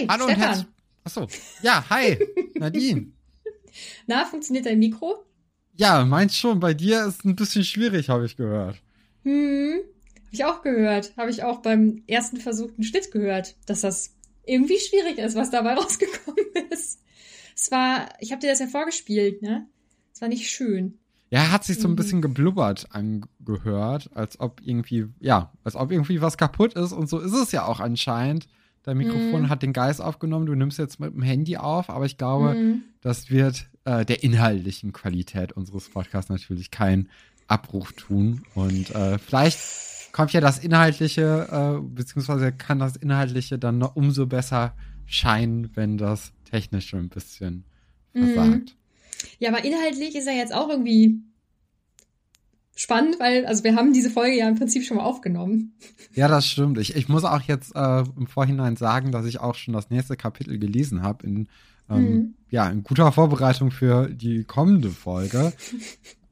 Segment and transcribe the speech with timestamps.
[0.00, 0.48] Hi, Hallo und Stefan.
[0.48, 0.66] herzlich.
[1.04, 1.28] Achso.
[1.62, 2.16] Ja, hi,
[2.58, 3.12] Nadine.
[4.06, 5.24] Na, funktioniert dein Mikro?
[5.74, 6.60] Ja, meins schon.
[6.60, 8.82] Bei dir ist ein bisschen schwierig, habe ich gehört.
[9.24, 9.80] Hm,
[10.16, 11.16] habe ich auch gehört.
[11.16, 15.74] Habe ich auch beim ersten versuchten Schnitt gehört, dass das irgendwie schwierig ist, was dabei
[15.76, 17.00] rausgekommen ist.
[17.54, 19.68] Es war, ich habe dir das ja vorgespielt, ne?
[20.14, 20.98] Es war nicht schön.
[21.30, 21.96] Ja, hat sich so ein Mhm.
[21.96, 26.92] bisschen geblubbert angehört, als ob irgendwie, ja, als ob irgendwie was kaputt ist.
[26.92, 28.48] Und so ist es ja auch anscheinend.
[28.82, 29.48] Dein Mikrofon Mhm.
[29.50, 30.46] hat den Geist aufgenommen.
[30.46, 32.82] Du nimmst jetzt mit dem Handy auf, aber ich glaube, Mhm.
[33.02, 37.08] das wird äh, der inhaltlichen Qualität unseres Podcasts natürlich keinen
[37.48, 38.42] Abbruch tun.
[38.54, 39.58] Und äh, vielleicht
[40.12, 44.74] kommt ja das Inhaltliche, äh, beziehungsweise kann das Inhaltliche dann noch umso besser
[45.06, 47.64] scheinen, wenn das Technische ein bisschen
[48.14, 48.26] Mhm.
[48.26, 48.76] versagt.
[49.38, 51.20] Ja, aber inhaltlich ist er jetzt auch irgendwie
[52.80, 55.74] spannend, weil, also wir haben diese Folge ja im Prinzip schon mal aufgenommen.
[56.14, 56.78] Ja, das stimmt.
[56.78, 60.16] Ich, ich muss auch jetzt äh, im Vorhinein sagen, dass ich auch schon das nächste
[60.16, 61.48] Kapitel gelesen habe in
[61.90, 62.34] ähm, Mhm.
[62.50, 65.52] ja in guter Vorbereitung für die kommende Folge.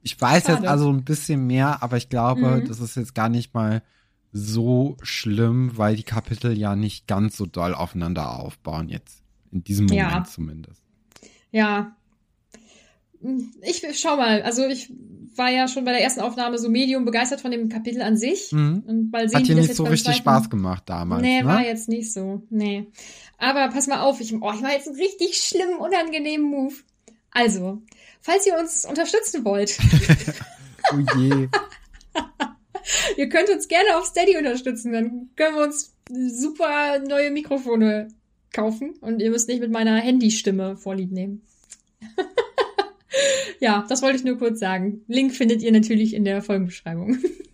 [0.01, 0.69] Ich weiß jetzt Schade.
[0.69, 2.67] also ein bisschen mehr, aber ich glaube, Mhm.
[2.67, 3.83] das ist jetzt gar nicht mal
[4.31, 9.21] so schlimm, weil die Kapitel ja nicht ganz so doll aufeinander aufbauen jetzt
[9.51, 10.23] in diesem Moment Ja.
[10.23, 10.81] zumindest.
[11.51, 11.95] Ja.
[13.61, 14.41] Ich schau mal.
[14.43, 14.91] Also ich
[15.35, 18.51] war ja schon bei der ersten Aufnahme so medium begeistert von dem Kapitel an sich.
[18.51, 18.83] Mhm.
[18.85, 21.47] Und mal sehen, Hat dir nicht so richtig zweiten- Spaß gemacht damals, Nee, ne?
[21.47, 22.43] war jetzt nicht so.
[22.49, 22.87] Nee.
[23.37, 26.75] Aber pass mal auf, ich, oh, ich war jetzt einen richtig schlimmen, unangenehmen Move.
[27.31, 27.81] Also,
[28.21, 29.77] falls ihr uns unterstützen wollt,
[30.93, 31.47] Oh je.
[33.17, 38.07] ihr könnt uns gerne auf Steady unterstützen, dann können wir uns super neue Mikrofone
[38.51, 41.43] kaufen und ihr müsst nicht mit meiner Handystimme vorlieb nehmen.
[43.59, 45.01] ja, das wollte ich nur kurz sagen.
[45.07, 47.17] Link findet ihr natürlich in der Folgenbeschreibung.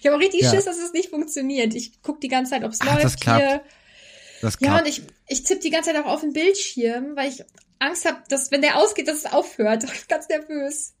[0.00, 0.50] ich habe auch richtig Ja.
[0.50, 1.74] Schiss, dass es nicht funktioniert.
[1.74, 3.04] Ich guck die ganze Zeit, ob es läuft.
[3.04, 3.40] das klappt.
[3.42, 3.60] Hier.
[4.42, 4.82] Das Ja, klappt.
[4.82, 7.44] und ich, ich tippe die ganze Zeit auch auf den Bildschirm, weil ich
[7.78, 9.84] Angst habe, dass wenn der ausgeht, dass es aufhört.
[9.90, 10.94] Ich bin ganz nervös.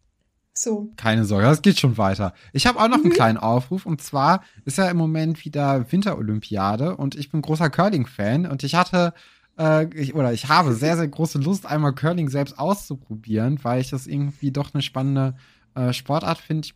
[0.52, 0.90] So.
[0.96, 2.34] Keine Sorge, das geht schon weiter.
[2.52, 3.04] Ich habe auch noch Mhm.
[3.04, 7.70] einen kleinen Aufruf und zwar ist ja im Moment wieder Winterolympiade und ich bin großer
[7.70, 9.14] Curling-Fan und ich hatte
[9.60, 13.90] äh, ich, oder ich habe sehr, sehr große Lust, einmal Curling selbst auszuprobieren, weil ich
[13.90, 15.34] das irgendwie doch eine spannende
[15.74, 16.66] äh, Sportart finde.
[16.66, 16.74] Ich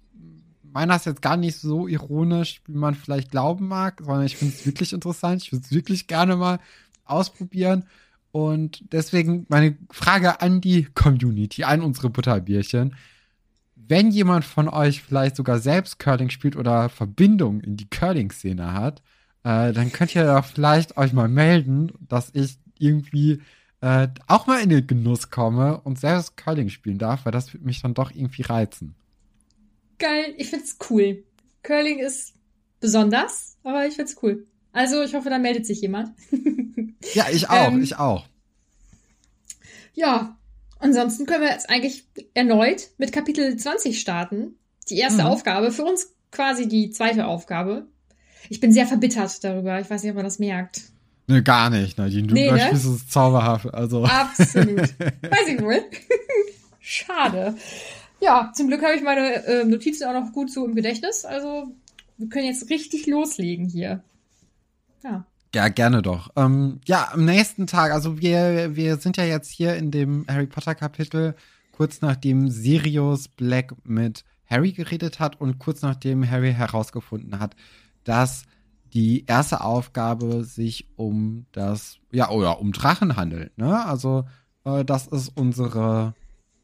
[0.62, 4.54] meine das jetzt gar nicht so ironisch, wie man vielleicht glauben mag, sondern ich finde
[4.54, 5.42] es wirklich interessant.
[5.42, 6.60] Ich würde es wirklich gerne mal
[7.04, 7.84] ausprobieren.
[8.30, 12.94] Und deswegen meine Frage an die Community, an unsere Butterbierchen
[13.88, 19.02] wenn jemand von euch vielleicht sogar selbst Curling spielt oder Verbindung in die Curling-Szene hat,
[19.42, 23.42] äh, dann könnt ihr doch vielleicht euch mal melden, dass ich irgendwie
[23.80, 27.66] äh, auch mal in den Genuss komme und selbst Curling spielen darf, weil das würde
[27.66, 28.94] mich dann doch irgendwie reizen.
[29.98, 31.24] Geil, ich find's cool.
[31.62, 32.34] Curling ist
[32.80, 34.46] besonders, aber ich find's cool.
[34.72, 36.14] Also, ich hoffe, da meldet sich jemand.
[37.12, 38.26] Ja, ich auch, Ähm, ich auch.
[39.94, 40.38] Ja,
[40.78, 42.04] ansonsten können wir jetzt eigentlich
[42.34, 44.56] erneut mit Kapitel 20 starten.
[44.88, 45.28] Die erste Mhm.
[45.28, 47.86] Aufgabe, für uns quasi die zweite Aufgabe.
[48.50, 49.80] Ich bin sehr verbittert darüber.
[49.80, 50.82] Ich weiß nicht, ob man das merkt.
[51.26, 52.26] Ne, gar nicht, Nadine.
[52.26, 52.56] Du Nee, ne?
[52.56, 53.72] überspielst es zauberhaft.
[53.72, 54.04] Also.
[54.04, 54.78] Absolut.
[54.98, 55.80] Weiß ich wohl.
[56.80, 57.56] Schade.
[58.20, 61.24] Ja, zum Glück habe ich meine äh, Notizen auch noch gut so im Gedächtnis.
[61.24, 61.72] Also
[62.18, 64.02] wir können jetzt richtig loslegen hier.
[65.02, 65.26] Ja.
[65.54, 66.30] Ja, gerne doch.
[66.36, 70.46] Ähm, ja, am nächsten Tag, also wir, wir sind ja jetzt hier in dem Harry
[70.46, 71.36] Potter Kapitel,
[71.72, 77.54] kurz nachdem Sirius Black mit Harry geredet hat und kurz nachdem Harry herausgefunden hat,
[78.02, 78.44] dass
[78.94, 83.56] die erste Aufgabe sich um das, ja, oder um Drachen handelt.
[83.58, 83.84] Ne?
[83.84, 84.24] Also
[84.64, 86.14] äh, das ist unsere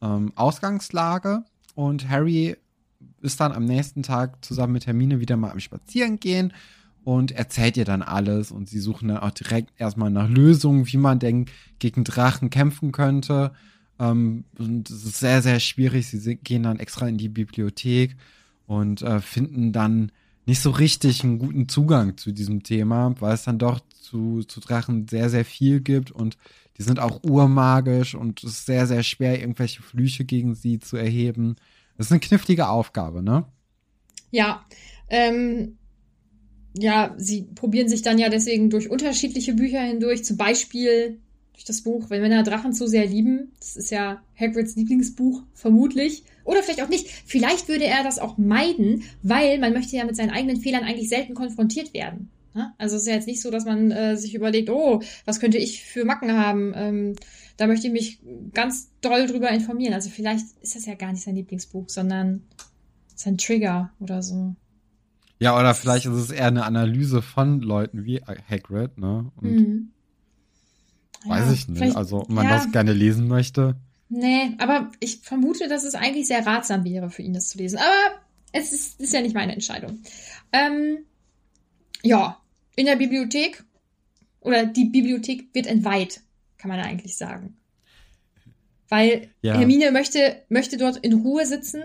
[0.01, 1.45] ähm, Ausgangslage
[1.75, 2.57] und Harry
[3.21, 6.53] ist dann am nächsten Tag zusammen mit Hermine wieder mal am Spazierengehen
[7.03, 10.99] und erzählt ihr dann alles und sie suchen dann auch direkt erstmal nach Lösungen, wie
[10.99, 11.47] man denn
[11.79, 13.53] gegen Drachen kämpfen könnte.
[13.99, 16.09] Ähm, und es ist sehr, sehr schwierig.
[16.09, 18.17] Sie gehen dann extra in die Bibliothek
[18.67, 20.13] und äh, finden dann
[20.51, 24.59] nicht so richtig einen guten Zugang zu diesem Thema, weil es dann doch zu, zu
[24.59, 26.37] Drachen sehr, sehr viel gibt und
[26.77, 30.97] die sind auch urmagisch und es ist sehr, sehr schwer, irgendwelche Flüche gegen sie zu
[30.97, 31.55] erheben.
[31.97, 33.45] Das ist eine knifflige Aufgabe, ne?
[34.33, 34.67] Ja.
[35.09, 35.79] Ähm,
[36.77, 41.21] ja, sie probieren sich dann ja deswegen durch unterschiedliche Bücher hindurch, zum Beispiel
[41.53, 43.53] durch das Buch, wenn Männer Drachen zu sehr lieben.
[43.61, 46.25] Das ist ja Hagrids Lieblingsbuch, vermutlich.
[46.45, 47.09] Oder vielleicht auch nicht.
[47.09, 51.09] Vielleicht würde er das auch meiden, weil man möchte ja mit seinen eigenen Fehlern eigentlich
[51.09, 52.31] selten konfrontiert werden.
[52.79, 55.59] Also es ist ja jetzt nicht so, dass man äh, sich überlegt, oh, was könnte
[55.59, 56.73] ich für Macken haben?
[56.75, 57.17] Ähm,
[57.57, 58.19] da möchte ich mich
[58.53, 59.95] ganz doll drüber informieren.
[59.95, 62.43] Also vielleicht ist das ja gar nicht sein Lieblingsbuch, sondern
[63.15, 64.57] sein Trigger oder so.
[65.39, 69.31] Ja, oder vielleicht ist es eher eine Analyse von Leuten wie Hagrid, ne?
[69.37, 69.91] Und Mhm.
[71.27, 71.97] weiß Ja, ich nicht.
[71.97, 73.77] Also, ob man ja, das gerne lesen möchte.
[74.13, 77.79] Nee, aber ich vermute, dass es eigentlich sehr ratsam wäre für ihn, das zu lesen.
[77.79, 78.21] Aber
[78.53, 80.03] es ist, ist ja nicht meine Entscheidung.
[80.53, 81.07] Ähm,
[82.03, 82.41] ja,
[82.75, 83.63] in der Bibliothek
[84.41, 86.23] oder die Bibliothek wird entweiht,
[86.59, 87.57] kann man eigentlich sagen.
[88.89, 89.57] Weil Ja.
[89.57, 91.83] Hermine möchte, möchte dort in Ruhe sitzen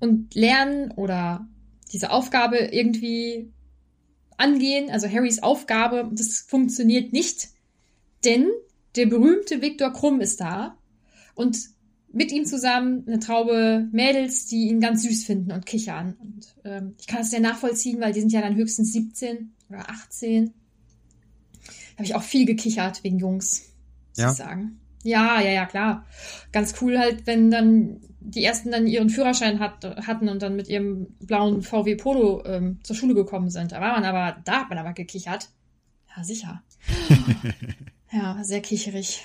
[0.00, 1.46] und lernen oder
[1.92, 3.52] diese Aufgabe irgendwie
[4.38, 7.48] angehen, also Harrys Aufgabe, das funktioniert nicht,
[8.24, 8.48] denn
[8.96, 10.78] der berühmte Viktor Krumm ist da
[11.36, 11.56] und
[12.12, 16.16] mit ihm zusammen eine Traube Mädels, die ihn ganz süß finden und kichern.
[16.18, 19.88] Und ähm, ich kann das sehr nachvollziehen, weil die sind ja dann höchstens 17 oder
[19.90, 20.46] 18.
[20.46, 20.52] Da
[21.98, 23.70] habe ich auch viel gekichert wegen Jungs,
[24.10, 24.30] muss Ja?
[24.30, 24.80] ich sagen.
[25.02, 26.06] Ja, ja, ja, klar.
[26.52, 30.68] Ganz cool halt, wenn dann die ersten dann ihren Führerschein hat, hatten und dann mit
[30.68, 33.72] ihrem blauen VW Polo ähm, zur Schule gekommen sind.
[33.72, 35.50] Da war man aber, da hat man aber gekichert.
[36.16, 36.62] Ja, sicher.
[38.12, 39.22] ja, sehr kicherig.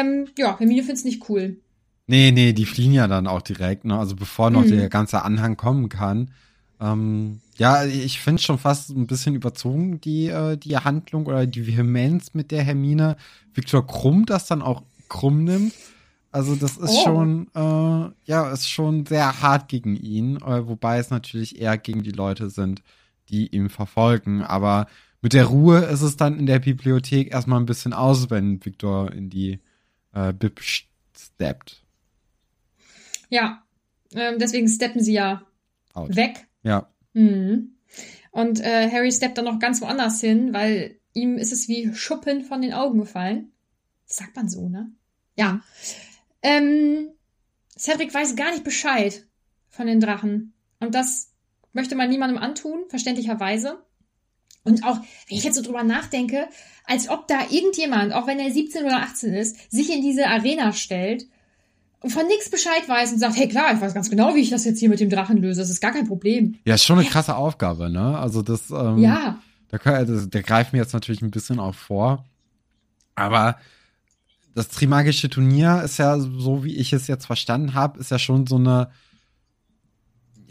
[0.00, 0.06] Hm.
[0.24, 1.60] Ähm, ja, Hermine find's nicht cool.
[2.06, 3.98] Nee, nee, die fliehen ja dann auch direkt, ne?
[3.98, 4.68] Also bevor noch Mhm.
[4.68, 6.32] der ganze Anhang kommen kann.
[6.80, 11.66] Ähm, ja, ich finde schon fast ein bisschen überzogen, die, äh, die Handlung oder die
[11.66, 13.16] Vehemenz, mit der Hermine
[13.54, 15.80] Viktor Krumm das dann auch krumm nimmt.
[16.32, 17.04] Also das ist Oh.
[17.04, 22.02] schon, äh, ja, ist schon sehr hart gegen ihn, äh, wobei es natürlich eher gegen
[22.02, 22.82] die Leute sind,
[23.28, 24.42] die ihn verfolgen.
[24.42, 24.86] Aber
[25.20, 29.12] mit der Ruhe ist es dann in der Bibliothek erstmal ein bisschen aus, wenn Viktor
[29.12, 29.60] in die
[30.14, 31.82] äh, Bib steppt.
[33.28, 33.64] Ja,
[34.14, 35.46] ähm, deswegen steppen sie ja
[35.94, 36.14] Out.
[36.16, 36.46] weg.
[36.62, 36.88] Ja.
[37.14, 37.76] Mhm.
[38.30, 42.42] Und äh, Harry steppt dann noch ganz woanders hin, weil ihm ist es wie Schuppen
[42.42, 43.52] von den Augen gefallen.
[44.06, 44.90] Das sagt man so, ne?
[45.36, 45.60] Ja.
[46.42, 47.10] Ähm,
[47.76, 49.26] Cedric weiß gar nicht Bescheid
[49.68, 50.54] von den Drachen.
[50.80, 51.32] Und das
[51.72, 53.82] möchte man niemandem antun, verständlicherweise.
[54.64, 54.96] Und auch,
[55.28, 56.46] wenn ich jetzt so drüber nachdenke,
[56.84, 60.72] als ob da irgendjemand, auch wenn er 17 oder 18 ist, sich in diese Arena
[60.72, 61.26] stellt
[62.00, 64.50] und von nichts Bescheid weiß und sagt, hey klar, ich weiß ganz genau, wie ich
[64.50, 65.60] das jetzt hier mit dem Drachen löse.
[65.60, 66.56] Das ist gar kein Problem.
[66.64, 68.18] Ja, ist schon eine krasse Aufgabe, ne?
[68.18, 69.40] Also das, ähm, Ja.
[69.68, 72.24] da kann, das, der greift mir jetzt natürlich ein bisschen auch vor.
[73.14, 73.56] Aber
[74.54, 78.46] das Trimagische Turnier ist ja, so wie ich es jetzt verstanden habe, ist ja schon
[78.46, 78.90] so eine,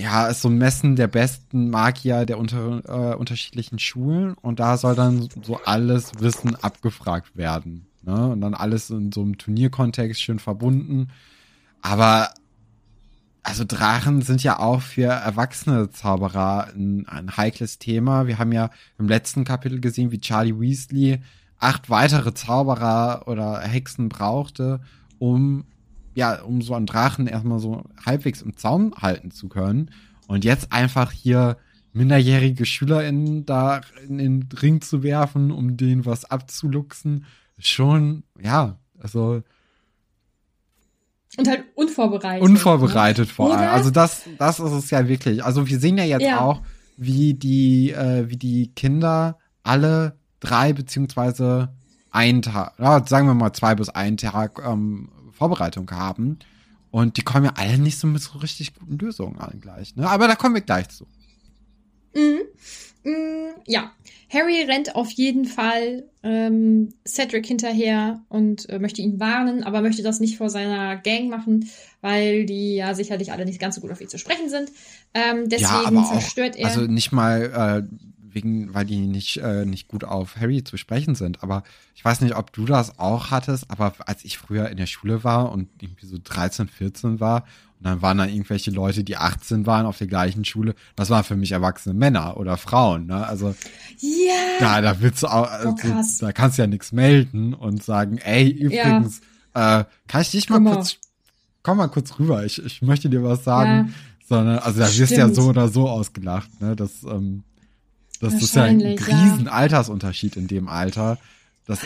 [0.01, 4.77] ja, ist so ein Messen der besten Magier der unter, äh, unterschiedlichen Schulen und da
[4.77, 7.87] soll dann so alles Wissen abgefragt werden.
[8.03, 8.27] Ne?
[8.27, 11.09] Und dann alles in so einem Turnierkontext schön verbunden.
[11.81, 12.29] Aber
[13.43, 18.27] also Drachen sind ja auch für erwachsene Zauberer ein, ein heikles Thema.
[18.27, 21.21] Wir haben ja im letzten Kapitel gesehen, wie Charlie Weasley
[21.57, 24.81] acht weitere Zauberer oder Hexen brauchte,
[25.19, 25.65] um
[26.13, 29.91] ja, um so einen Drachen erstmal so halbwegs im Zaun halten zu können.
[30.27, 31.57] Und jetzt einfach hier
[31.93, 37.25] minderjährige SchülerInnen da in den Ring zu werfen, um denen was abzuluxen,
[37.59, 39.41] schon, ja, also
[41.37, 42.43] Und halt unvorbereitet.
[42.43, 43.33] Unvorbereitet ne?
[43.33, 43.59] vor allem.
[43.59, 43.71] Oder?
[43.71, 45.43] Also das, das ist es ja wirklich.
[45.43, 46.39] Also wir sehen ja jetzt Ja.
[46.41, 46.61] auch,
[46.97, 51.69] wie die, äh, wie die Kinder alle drei beziehungsweise
[52.11, 55.09] einen Tag, ja, sagen wir mal zwei bis einen Tag ähm,
[55.41, 56.37] Vorbereitung haben.
[56.91, 59.95] Und die kommen ja alle nicht so mit so richtig guten Lösungen an gleich.
[59.95, 60.07] Ne?
[60.07, 61.07] Aber da kommen wir gleich zu.
[62.13, 63.91] Mm, ja,
[64.29, 70.03] Harry rennt auf jeden Fall ähm, Cedric hinterher und äh, möchte ihn warnen, aber möchte
[70.03, 71.69] das nicht vor seiner Gang machen,
[72.01, 74.69] weil die ja sicherlich alle nicht ganz so gut auf ihn zu sprechen sind.
[75.15, 76.67] Ähm, deswegen ja, aber auch, zerstört er.
[76.67, 81.15] also nicht mal äh, wegen, weil die nicht, äh, nicht gut auf Harry zu sprechen
[81.15, 81.43] sind.
[81.43, 81.63] Aber
[81.95, 85.23] ich weiß nicht, ob du das auch hattest, aber als ich früher in der Schule
[85.23, 87.43] war und irgendwie so 13, 14 war
[87.79, 91.23] und dann waren da irgendwelche Leute, die 18 waren auf der gleichen Schule, das waren
[91.23, 93.25] für mich erwachsene Männer oder Frauen, ne?
[93.25, 93.55] Also
[93.99, 96.17] ja, da, da willst du auch, also, krass.
[96.19, 99.21] da kannst du ja nichts melden und sagen, ey, übrigens,
[99.53, 100.75] äh, kann ich dich mal mal.
[100.75, 100.97] kurz,
[101.63, 103.93] komm mal kurz rüber, ich, ich möchte dir was sagen.
[104.27, 106.73] Sondern, also da wirst du ja so oder so ausgelacht, ne?
[106.73, 107.43] Das, ähm,
[108.21, 109.23] das ist ja ein Wahrscheinlich, ja.
[109.33, 111.17] riesen Altersunterschied in dem Alter.
[111.65, 111.79] Das,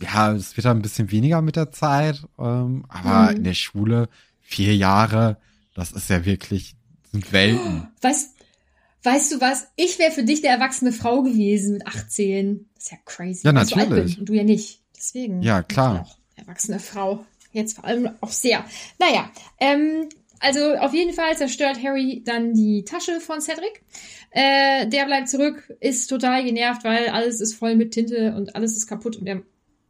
[0.00, 3.36] ja, es wird dann ein bisschen weniger mit der Zeit, ähm, aber Mhm.
[3.38, 4.08] in der Schule
[4.42, 5.36] vier Jahre,
[5.74, 6.74] das ist ja wirklich,
[7.12, 7.88] sind Welten.
[8.02, 8.30] weißt,
[9.04, 9.68] weißt du was?
[9.76, 12.66] Ich wäre für dich der erwachsene Frau gewesen mit 18.
[12.74, 13.40] Das ist ja crazy.
[13.46, 14.14] Ja, natürlich.
[14.14, 14.80] bin Und du ja nicht.
[14.96, 15.42] Deswegen.
[15.42, 16.06] Ja, klar.
[16.36, 17.24] Erwachsene Frau.
[17.52, 18.64] Jetzt vor allem auch sehr.
[18.98, 20.08] Naja, ähm,
[20.40, 23.82] also auf jeden Fall zerstört Harry dann die Tasche von Cedric.
[24.30, 28.76] Äh, der bleibt zurück, ist total genervt, weil alles ist voll mit Tinte und alles
[28.76, 29.42] ist kaputt und er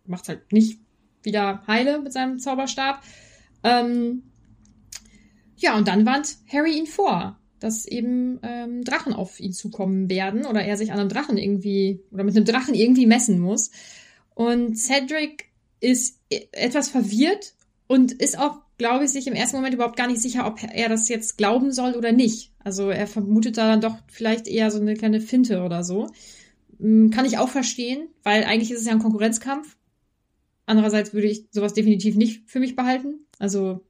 [0.07, 0.81] macht halt nicht
[1.23, 3.03] wieder heile mit seinem Zauberstab.
[3.65, 4.23] Ähm,
[5.57, 10.47] ja, und dann warnt Harry ihn vor, dass eben ähm, Drachen auf ihn zukommen werden
[10.47, 13.71] oder er sich an einem Drachen irgendwie oder mit einem Drachen irgendwie messen muss.
[14.35, 15.47] Und Cedric
[15.81, 17.55] ist e- etwas verwirrt
[17.89, 20.89] und ist auch, glaube ich, sich im ersten Moment überhaupt gar nicht sicher, ob er
[20.89, 22.53] das jetzt glauben soll oder nicht.
[22.61, 26.09] Also er vermutet da dann doch vielleicht eher so eine kleine Finte oder so.
[26.79, 29.77] Mm, Kann ich auch verstehen, weil eigentlich ist es ja ein Konkurrenzkampf.
[30.65, 33.27] Andererseits würde ich sowas definitiv nicht für mich behalten.
[33.39, 33.85] Also,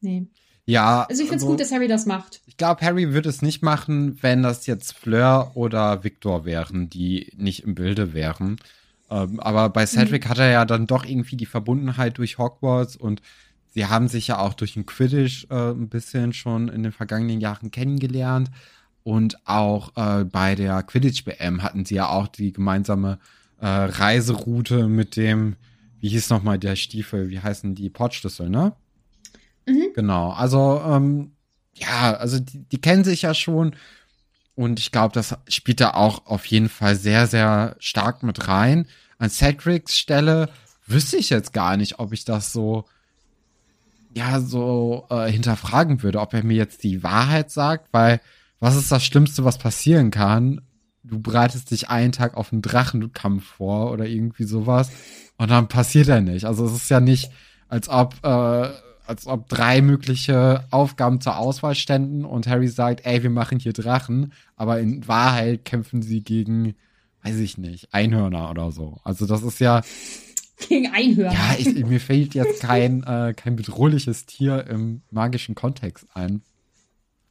[0.00, 0.26] nee.
[0.66, 1.06] Ja.
[1.08, 2.42] Also ich finde es also- gut, dass Harry das macht.
[2.46, 7.32] Ich glaube, Harry würde es nicht machen, wenn das jetzt Fleur oder Victor wären, die
[7.36, 8.56] nicht im Bilde wären.
[9.10, 13.22] Ähm, aber bei Cedric hat er ja dann doch irgendwie die Verbundenheit durch Hogwarts und
[13.70, 17.40] sie haben sich ja auch durch den Quidditch äh, ein bisschen schon in den vergangenen
[17.40, 18.50] Jahren kennengelernt.
[19.02, 23.18] Und auch äh, bei der Quidditch-BM hatten sie ja auch die gemeinsame
[23.60, 25.56] äh, Reiseroute mit dem,
[26.00, 28.74] wie hieß nochmal der Stiefel, wie heißen die Portschlüssel, ne?
[29.94, 31.32] Genau, also ähm,
[31.74, 33.74] ja, also die, die kennen sich ja schon
[34.54, 38.86] und ich glaube, das spielt da auch auf jeden Fall sehr, sehr stark mit rein.
[39.18, 40.50] An Cedrics Stelle
[40.86, 42.84] wüsste ich jetzt gar nicht, ob ich das so
[44.14, 48.20] ja so äh, hinterfragen würde, ob er mir jetzt die Wahrheit sagt, weil
[48.58, 50.60] was ist das Schlimmste, was passieren kann?
[51.02, 54.90] Du bereitest dich einen Tag auf einen Drachenkampf vor oder irgendwie sowas
[55.38, 56.44] und dann passiert er nicht.
[56.44, 57.30] Also es ist ja nicht,
[57.68, 58.68] als ob äh,
[59.10, 63.72] als ob drei mögliche Aufgaben zur Auswahl ständen und Harry sagt, ey, wir machen hier
[63.72, 66.76] Drachen, aber in Wahrheit kämpfen sie gegen,
[67.24, 68.98] weiß ich nicht, Einhörner oder so.
[69.02, 69.82] Also das ist ja,
[70.68, 71.32] Gegen Einhörner.
[71.32, 76.42] ja, ich, mir fällt jetzt kein, äh, kein bedrohliches Tier im magischen Kontext ein.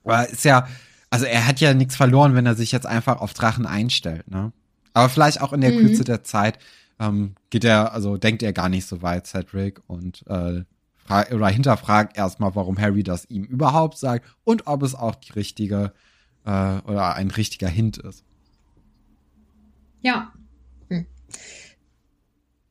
[0.03, 0.67] Aber ist ja,
[1.09, 4.51] also er hat ja nichts verloren, wenn er sich jetzt einfach auf Drachen einstellt, ne?
[4.93, 6.57] Aber vielleicht auch in der Kürze der Zeit
[6.99, 10.63] ähm, geht er, also denkt er gar nicht so weit, Cedric, und äh,
[11.31, 15.93] oder hinterfragt erstmal, warum Harry das ihm überhaupt sagt und ob es auch die richtige
[16.45, 18.23] äh, oder ein richtiger Hint ist.
[20.01, 20.31] Ja.
[20.89, 21.05] Hm.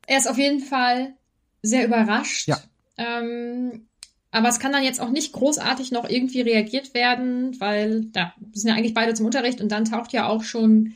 [0.09, 1.13] Er ist auf jeden Fall
[1.61, 2.47] sehr überrascht.
[2.47, 2.57] Ja.
[2.97, 3.87] Ähm,
[4.31, 8.69] aber es kann dann jetzt auch nicht großartig noch irgendwie reagiert werden, weil da sind
[8.71, 10.93] ja eigentlich beide zum Unterricht und dann taucht ja auch schon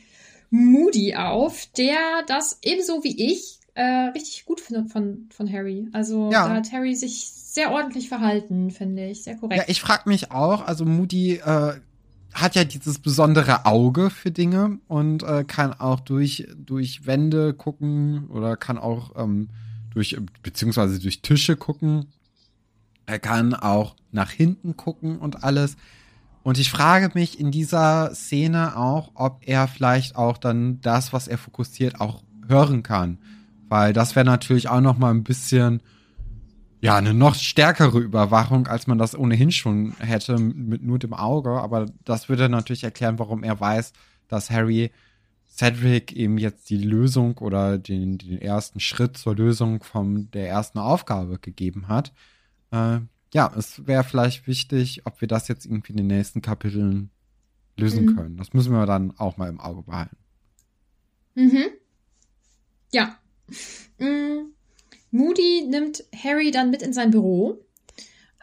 [0.50, 5.88] Moody auf, der das ebenso wie ich äh, richtig gut findet von, von Harry.
[5.92, 6.48] Also Ja.
[6.48, 9.22] da hat Harry sich sehr ordentlich verhalten, finde ich.
[9.22, 9.62] Sehr korrekt.
[9.62, 11.74] Ja, ich frage mich auch, also Moody äh,
[12.34, 18.26] hat ja dieses besondere Auge für Dinge und äh, kann auch durch, durch Wände gucken
[18.26, 19.48] oder kann auch ähm,
[19.90, 22.06] durch, beziehungsweise durch Tische gucken.
[23.06, 25.76] Er kann auch nach hinten gucken und alles.
[26.42, 31.28] Und ich frage mich in dieser Szene auch, ob er vielleicht auch dann das, was
[31.28, 33.18] er fokussiert, auch hören kann.
[33.68, 35.82] Weil das wäre natürlich auch noch mal ein bisschen
[36.84, 41.50] ja, eine noch stärkere Überwachung, als man das ohnehin schon hätte mit nur dem Auge.
[41.50, 43.92] Aber das würde natürlich erklären, warum er weiß,
[44.28, 44.90] dass Harry
[45.48, 50.78] Cedric eben jetzt die Lösung oder den, den ersten Schritt zur Lösung von der ersten
[50.78, 52.12] Aufgabe gegeben hat.
[52.70, 53.00] äh,
[53.32, 57.10] ja, es wäre vielleicht wichtig, ob wir das jetzt irgendwie in den nächsten Kapiteln
[57.76, 58.14] lösen Mhm.
[58.16, 58.36] können.
[58.36, 60.16] Das müssen wir dann auch mal im Auge behalten.
[61.34, 61.64] Mhm.
[62.92, 63.16] Ja.
[63.98, 64.53] Mm.
[65.14, 67.60] Moody nimmt Harry dann mit in sein Büro.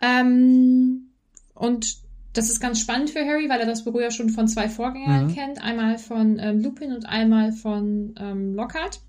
[0.02, 1.10] Ähm,
[1.54, 1.98] und
[2.32, 5.28] das ist ganz spannend für Harry, weil er das Büro ja schon von zwei Vorgängern
[5.28, 5.36] Mhm.
[5.36, 5.62] kennt.
[5.62, 9.02] Einmal von ähm, Lupin und einmal von ähm, Lockhart.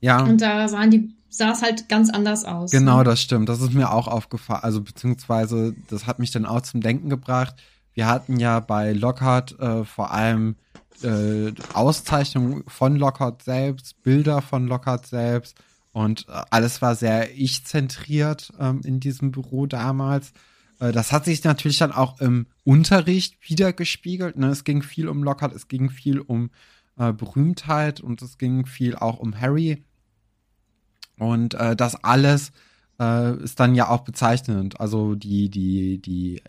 [0.00, 0.22] Ja.
[0.22, 2.70] Und da sahen die, sah es halt ganz anders aus.
[2.70, 3.04] Genau, ne?
[3.04, 3.48] das stimmt.
[3.48, 4.62] Das ist mir auch aufgefallen.
[4.62, 7.56] Also beziehungsweise, das hat mich dann auch zum Denken gebracht.
[7.92, 10.54] Wir hatten ja bei Lockhart äh, vor allem
[11.02, 15.56] äh, Auszeichnungen von Lockhart selbst, Bilder von Lockhart selbst
[15.94, 20.32] und äh, alles war sehr ich-zentriert ähm, in diesem Büro damals.
[20.80, 24.36] Äh, das hat sich natürlich dann auch im Unterricht wieder gespiegelt.
[24.36, 24.48] Ne?
[24.48, 26.50] Es ging viel um Lockhart, es ging viel um
[26.98, 29.84] äh, Berühmtheit und es ging viel auch um Harry.
[31.16, 32.50] Und äh, das alles
[32.98, 34.80] äh, ist dann ja auch bezeichnend.
[34.80, 36.42] Also die, die, die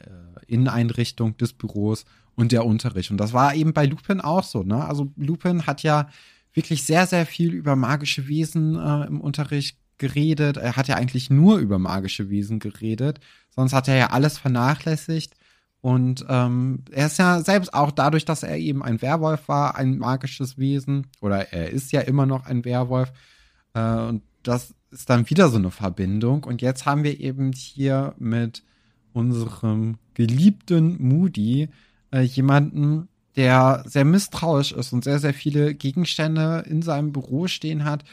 [0.48, 3.12] Inneneinrichtung des Büros und der Unterricht.
[3.12, 4.84] Und das war eben bei Lupin auch so, ne?
[4.86, 6.10] Also Lupin hat ja
[6.56, 10.58] wirklich sehr, sehr viel über magische Wesen äh, im Unterricht geredet.
[10.58, 13.20] Er hat ja eigentlich nur über magische Wesen geredet.
[13.50, 15.36] Sonst hat er ja alles vernachlässigt.
[15.82, 20.00] Und ähm, er ist ja selbst auch dadurch, dass er eben ein Werwolf war, ein
[20.00, 21.08] magisches Wesen.
[21.22, 23.12] Oder er ist ja immer noch ein Werwolf.
[23.74, 26.44] Äh, und das ist dann wieder so eine Verbindung.
[26.44, 28.64] Und jetzt haben wir eben hier mit
[29.14, 31.70] unserem geliebten Moody
[32.12, 37.84] äh, jemanden, der sehr misstrauisch ist und sehr, sehr viele Gegenstände in seinem Büro stehen
[37.84, 38.04] hat,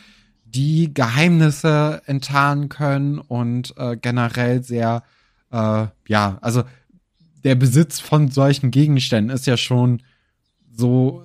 [0.45, 5.02] die Geheimnisse enttarnen können und äh, generell sehr,
[5.50, 6.64] äh, ja, also
[7.45, 10.02] der Besitz von solchen Gegenständen ist ja schon
[10.71, 11.25] so,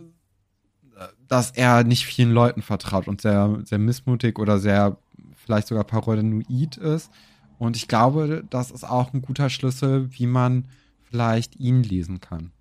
[0.97, 4.97] äh, dass er nicht vielen Leuten vertraut und sehr, sehr missmutig oder sehr
[5.35, 7.09] vielleicht sogar paranoid ist.
[7.57, 10.65] Und ich glaube, das ist auch ein guter Schlüssel, wie man
[11.09, 12.51] vielleicht ihn lesen kann.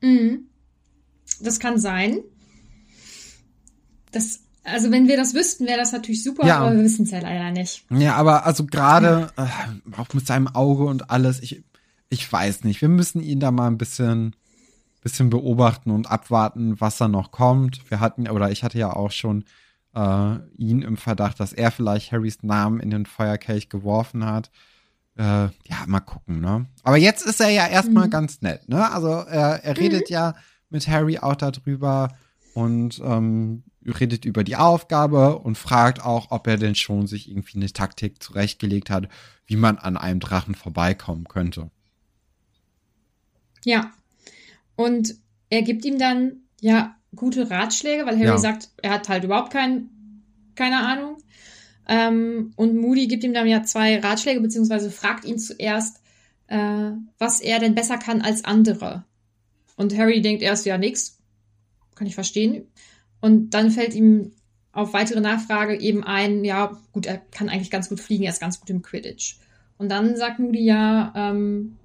[0.00, 0.46] Mhm.
[1.40, 2.20] Das kann sein.
[4.12, 6.58] Das, also wenn wir das wüssten, wäre das natürlich super, Ja.
[6.58, 7.84] aber wir wissen es ja leider nicht.
[7.90, 9.46] Ja, aber also gerade äh,
[9.98, 11.64] auch mit seinem Auge und alles, ich,
[12.08, 12.80] ich weiß nicht.
[12.80, 14.34] Wir müssen ihn da mal ein bisschen,
[15.02, 17.90] bisschen beobachten und abwarten, was da noch kommt.
[17.90, 19.44] Wir hatten, oder ich hatte ja auch schon
[19.94, 24.50] äh, ihn im Verdacht, dass er vielleicht Harrys Namen in den Feuerkelch geworfen hat.
[25.16, 25.22] Äh,
[25.68, 26.66] ja, mal gucken, ne?
[26.82, 28.10] Aber jetzt ist er ja erstmal Mhm.
[28.10, 28.90] ganz nett, ne?
[28.90, 30.34] Also er, er redet ja
[30.68, 32.14] mit Harry auch darüber
[32.54, 37.56] und ähm, redet über die Aufgabe und fragt auch, ob er denn schon sich irgendwie
[37.58, 39.08] eine Taktik zurechtgelegt hat,
[39.46, 41.70] wie man an einem Drachen vorbeikommen könnte.
[43.64, 43.90] Ja.
[44.76, 45.14] Und
[45.50, 48.38] er gibt ihm dann ja gute Ratschläge, weil Harry Ja.
[48.38, 49.88] sagt, er hat halt überhaupt kein,
[50.54, 51.18] keine Ahnung.
[51.88, 56.00] Ähm, und Moody gibt ihm dann ja zwei Ratschläge, beziehungsweise fragt ihn zuerst,
[56.48, 59.04] äh, was er denn besser kann als andere.
[59.76, 61.18] Und Harry denkt erst, ja, nix.
[61.94, 62.66] Kann ich verstehen.
[63.20, 64.32] Und dann fällt ihm
[64.72, 68.40] auf weitere Nachfrage eben ein, ja, gut, er kann eigentlich ganz gut fliegen, er ist
[68.40, 69.38] ganz gut im Quidditch.
[69.78, 71.76] Und dann sagt Moody ja, ähm,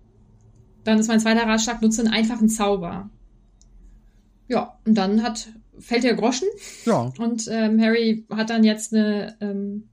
[0.84, 3.10] dann ist mein zweiter Ratschlag, nutze einen einfachen Zauber.
[4.48, 5.48] Ja, und dann hat,
[5.80, 6.48] fällt der Groschen
[6.86, 9.88] Ja, und ähm, Harry hat dann jetzt eine, ähm,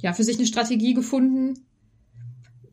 [0.00, 1.54] ja, für sich eine Strategie gefunden.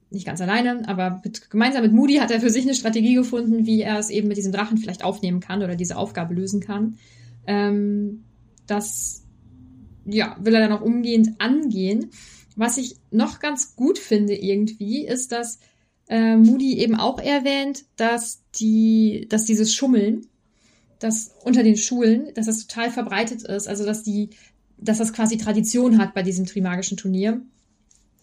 [0.09, 3.65] Nicht ganz alleine, aber mit, gemeinsam mit Moody hat er für sich eine Strategie gefunden,
[3.65, 6.97] wie er es eben mit diesem Drachen vielleicht aufnehmen kann oder diese Aufgabe lösen kann.
[7.47, 8.23] Ähm,
[8.67, 9.23] das,
[10.05, 12.11] ja, will er dann auch umgehend angehen.
[12.55, 15.59] Was ich noch ganz gut finde irgendwie, ist, dass
[16.07, 20.27] äh, Moody eben auch erwähnt, dass die, dass dieses Schummeln,
[20.99, 24.29] das unter den Schulen, dass das total verbreitet ist, also dass die,
[24.85, 27.41] dass das quasi Tradition hat bei diesem Trimagischen Turnier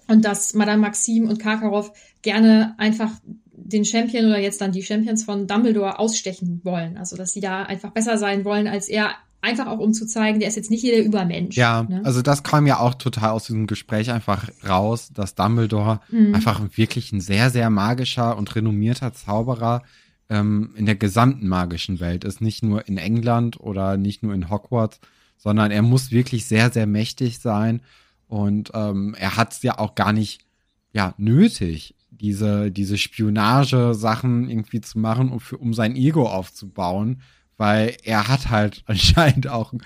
[0.09, 3.11] und dass Madame Maxim und Karkaroff gerne einfach
[3.55, 7.63] den Champion oder jetzt dann die Champions von Dumbledore ausstechen wollen, also dass sie da
[7.63, 10.83] einfach besser sein wollen als er, einfach auch um zu zeigen, der ist jetzt nicht
[10.83, 11.57] hier der Übermensch.
[11.57, 12.01] ja, ne?
[12.05, 16.35] also das kam ja auch total aus diesem Gespräch einfach raus, dass Dumbledore Mhm.
[16.35, 19.83] einfach wirklich ein sehr, sehr magischer und renommierter Zauberer
[20.31, 22.41] ähm, in der gesamten magischen Welt ist.
[22.41, 25.01] Nicht nur in England oder nicht nur in Hogwarts,
[25.43, 27.83] sondern er muss wirklich sehr, sehr mächtig sein.
[28.29, 30.47] Und ähm, er hat es ja auch gar nicht
[30.93, 37.23] ja, nötig, diese, diese Spionage-Sachen irgendwie zu machen, um, für, um sein Ego aufzubauen,
[37.57, 39.81] weil er hat halt anscheinend auch ein,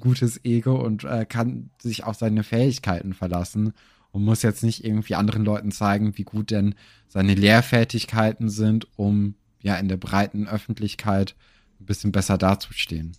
[0.00, 3.74] gutes Ego und äh, kann sich auf seine Fähigkeiten verlassen
[4.10, 6.74] und muss jetzt nicht irgendwie anderen Leuten zeigen, wie gut denn
[7.08, 11.36] seine Lehrfertigkeiten sind, um ja in der breiten Öffentlichkeit
[11.78, 13.12] ein bisschen besser dazustehen.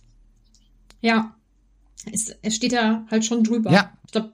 [1.00, 1.36] Ja.
[2.12, 3.70] Es, es steht da halt schon drüber.
[3.72, 3.92] Ja.
[4.06, 4.32] Ich glaube,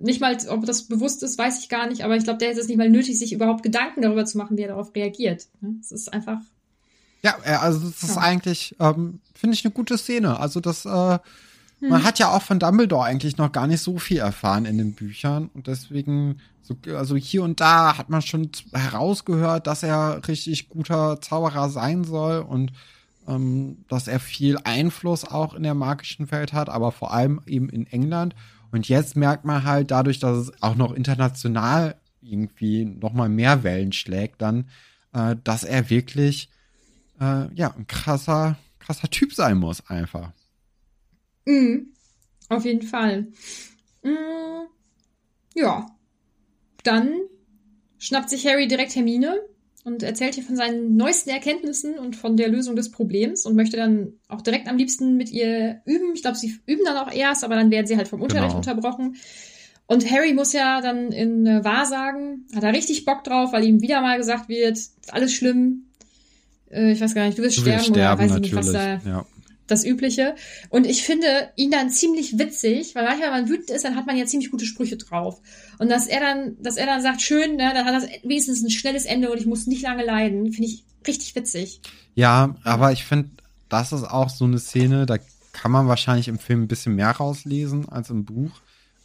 [0.00, 2.60] nicht mal, ob das bewusst ist, weiß ich gar nicht, aber ich glaube, der hätte
[2.60, 5.46] es nicht mal nötig, sich überhaupt Gedanken darüber zu machen, wie er darauf reagiert.
[5.80, 6.38] Es ist einfach.
[7.22, 8.22] Ja, äh, also das ist Ja.
[8.22, 10.40] eigentlich, ähm, finde ich, eine gute Szene.
[10.40, 11.88] Also das, äh, Hm.
[11.88, 14.94] man hat ja auch von Dumbledore eigentlich noch gar nicht so viel erfahren in den
[14.94, 20.68] Büchern und deswegen, so, also hier und da hat man schon herausgehört, dass er richtig
[20.68, 22.72] guter Zauberer sein soll und
[23.26, 27.68] ähm, dass er viel Einfluss auch in der magischen Welt hat, aber vor allem eben
[27.68, 28.34] in England.
[28.70, 33.62] Und jetzt merkt man halt dadurch, dass es auch noch international irgendwie noch mal mehr
[33.64, 34.68] Wellen schlägt, dann,
[35.12, 36.48] äh, dass er wirklich
[37.20, 40.32] äh, ja ein krasser krasser Typ sein muss einfach.
[41.46, 41.88] Mhm.
[42.48, 43.28] Auf jeden Fall.
[44.02, 44.66] Mm,
[45.54, 45.86] ja.
[46.82, 47.20] Dann
[47.98, 49.40] schnappt sich Harry direkt Hermine
[49.84, 53.76] und erzählt ihr von seinen neuesten Erkenntnissen und von der Lösung des Problems und möchte
[53.76, 56.12] dann auch direkt am liebsten mit ihr üben.
[56.14, 58.58] Ich glaube, sie üben dann auch erst, aber dann werden sie halt vom Unterricht Genau.
[58.58, 59.16] unterbrochen.
[59.86, 63.80] Und Harry muss ja dann in äh, Wahrsagen, hat er richtig Bock drauf, weil ihm
[63.82, 65.86] wieder mal gesagt wird, ist alles schlimm.
[66.70, 68.54] Äh, ich weiß gar nicht, du wirst Du sterben, willst sterben oder weiß ich nicht,
[68.54, 69.02] was natürlich.
[69.04, 69.26] da ja.
[69.66, 70.34] Das Übliche.
[70.68, 74.06] Und ich finde ihn dann ziemlich witzig, weil manchmal, wenn man wütend ist, dann hat
[74.06, 75.40] man ja ziemlich gute Sprüche drauf.
[75.78, 78.70] Und dass er dann, dass er dann sagt, schön, ne, dann hat das wenigstens ein
[78.70, 81.80] schnelles Ende und ich muss nicht lange leiden, finde ich richtig witzig.
[82.14, 83.30] Ja, aber ich finde,
[83.68, 85.16] das ist auch so eine Szene, da
[85.52, 88.50] kann man wahrscheinlich im Film ein bisschen mehr rauslesen als im Buch.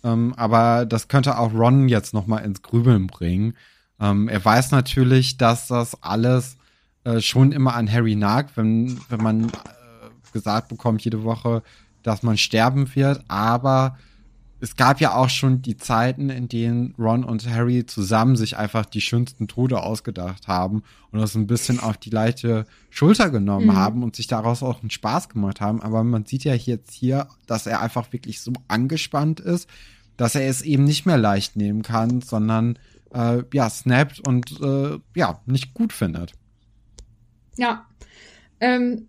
[0.03, 3.55] Ähm, aber das könnte auch Ron jetzt noch mal ins Grübeln bringen.
[3.99, 6.57] Ähm, er weiß natürlich, dass das alles
[7.03, 9.51] äh, schon immer an Harry nagt, wenn, wenn man
[10.31, 11.63] gesagt bekommt jede Woche,
[12.03, 13.23] dass man sterben wird.
[13.27, 13.97] Aber
[14.59, 18.85] es gab ja auch schon die Zeiten, in denen Ron und Harry zusammen sich einfach
[18.85, 23.75] die schönsten Tode ausgedacht haben und das ein bisschen auf die leichte Schulter genommen Mhm.
[23.75, 25.81] haben und sich daraus auch einen Spaß gemacht haben.
[25.81, 29.69] Aber man sieht ja jetzt hier, dass er einfach wirklich so angespannt ist,
[30.17, 32.79] dass er es eben nicht mehr leicht nehmen kann, sondern
[33.13, 36.33] äh, ja, snappt und äh, ja, nicht gut findet.
[37.57, 37.85] Ja.
[38.59, 39.07] Ähm,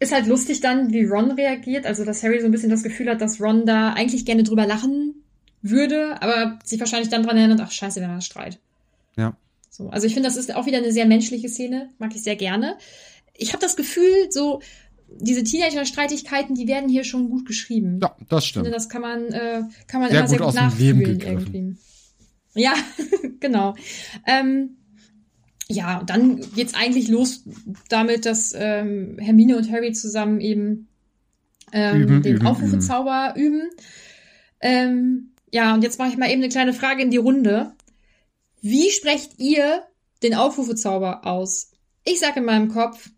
[0.00, 3.08] ist halt lustig dann, wie Ron reagiert, also dass Harry so ein bisschen das Gefühl
[3.10, 5.14] hat, dass Ron da eigentlich gerne drüber lachen
[5.62, 8.58] würde, aber sich wahrscheinlich dann dran erinnert, ach scheiße, haben einen Streit.
[9.16, 9.36] Ja.
[9.70, 12.36] So, also ich finde, das ist auch wieder eine sehr menschliche Szene, mag ich sehr
[12.36, 12.76] gerne.
[13.34, 14.60] Ich habe das Gefühl, so
[15.20, 17.98] diese Teenager-Streitigkeiten, die werden hier schon gut geschrieben.
[18.02, 18.74] Ja, das Ich finde, stimmt.
[18.76, 21.18] das kann man, äh, kann man Sehr immer sehr gut gut aus dem Leben nachfühlen
[21.18, 21.54] gegriffen.
[21.54, 21.76] irgendwie.
[22.54, 22.74] Ja,
[23.40, 23.74] genau.
[24.26, 24.76] Ähm,
[25.70, 27.44] ja, und dann geht's eigentlich los
[27.88, 30.88] damit, dass ähm, Hermine und Harry zusammen eben
[31.72, 33.68] ähm, Üben, den üben, Aufrufezauber üben.
[34.60, 37.72] Ähm, ja, und jetzt mache ich mal eben eine kleine Frage in die Runde.
[38.62, 39.82] Wie sprecht ihr
[40.22, 41.72] den Aufrufezauber aus?
[42.04, 43.10] Ich sage in meinem Kopf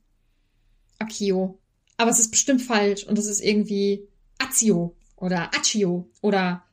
[0.99, 1.59] Accio.
[1.97, 4.09] Aber es ist bestimmt falsch und es ist irgendwie
[4.39, 6.65] Azio oder Accio oder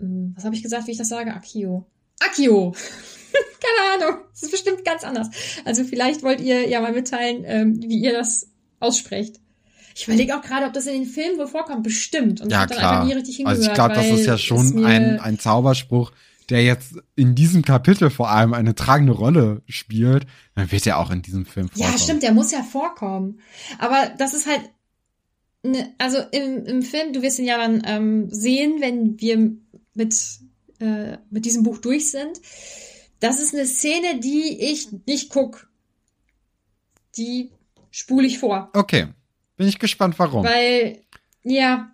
[0.00, 1.34] ähm, was habe ich gesagt, wie ich das sage?
[1.34, 1.86] Accio.
[2.20, 2.74] Accio.
[3.60, 4.20] Keine Ahnung.
[4.34, 5.28] Es ist bestimmt ganz anders.
[5.64, 8.48] Also vielleicht wollt ihr ja mal mitteilen, ähm, wie ihr das
[8.80, 9.36] aussprecht.
[9.94, 11.82] Ich überlege auch gerade, ob das in den Filmen wohl vorkommt.
[11.82, 12.40] Bestimmt.
[12.40, 13.04] Und ich Ja, einfach klar.
[13.04, 13.58] nie richtig hingehört.
[13.58, 16.12] Also ich glaube, das ist ja schon ein, ein Zauberspruch,
[16.50, 20.24] der jetzt in diesem Kapitel vor allem eine tragende Rolle spielt.
[20.54, 21.92] Dann wird er auch in diesem Film vorkommen.
[21.92, 23.40] Ja, stimmt, der muss ja vorkommen.
[23.78, 24.60] Aber das ist halt,
[25.64, 29.50] ne, also im, im Film, du wirst ihn ja dann ähm, sehen, wenn wir
[29.94, 30.14] mit,
[30.78, 32.40] äh, mit diesem Buch durch sind.
[33.20, 35.68] Das ist eine Szene, die ich nicht guck.
[37.16, 37.50] Die
[37.90, 38.70] spule ich vor.
[38.74, 39.08] Okay,
[39.56, 40.44] bin ich gespannt, warum.
[40.44, 41.00] Weil,
[41.42, 41.90] ja,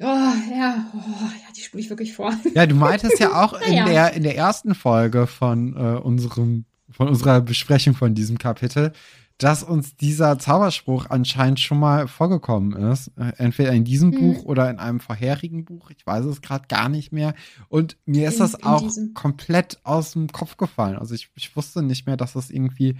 [0.00, 2.34] oh, ja, oh, ja, die spule ich wirklich vor.
[2.54, 3.84] Ja, du meintest ja auch in Naja.
[3.86, 8.92] der in der ersten Folge von äh, unserem von unserer Besprechung von diesem Kapitel,
[9.38, 14.18] dass uns dieser Zauberspruch anscheinend schon mal vorgekommen ist, äh, entweder in diesem Mhm.
[14.18, 15.90] Buch oder in einem vorherigen Buch.
[15.90, 17.34] Ich weiß es gerade gar nicht mehr.
[17.68, 20.96] Und mir ist In- das auch komplett aus dem Kopf gefallen.
[20.96, 22.96] Also ich, ich wusste nicht mehr, dass das irgendwie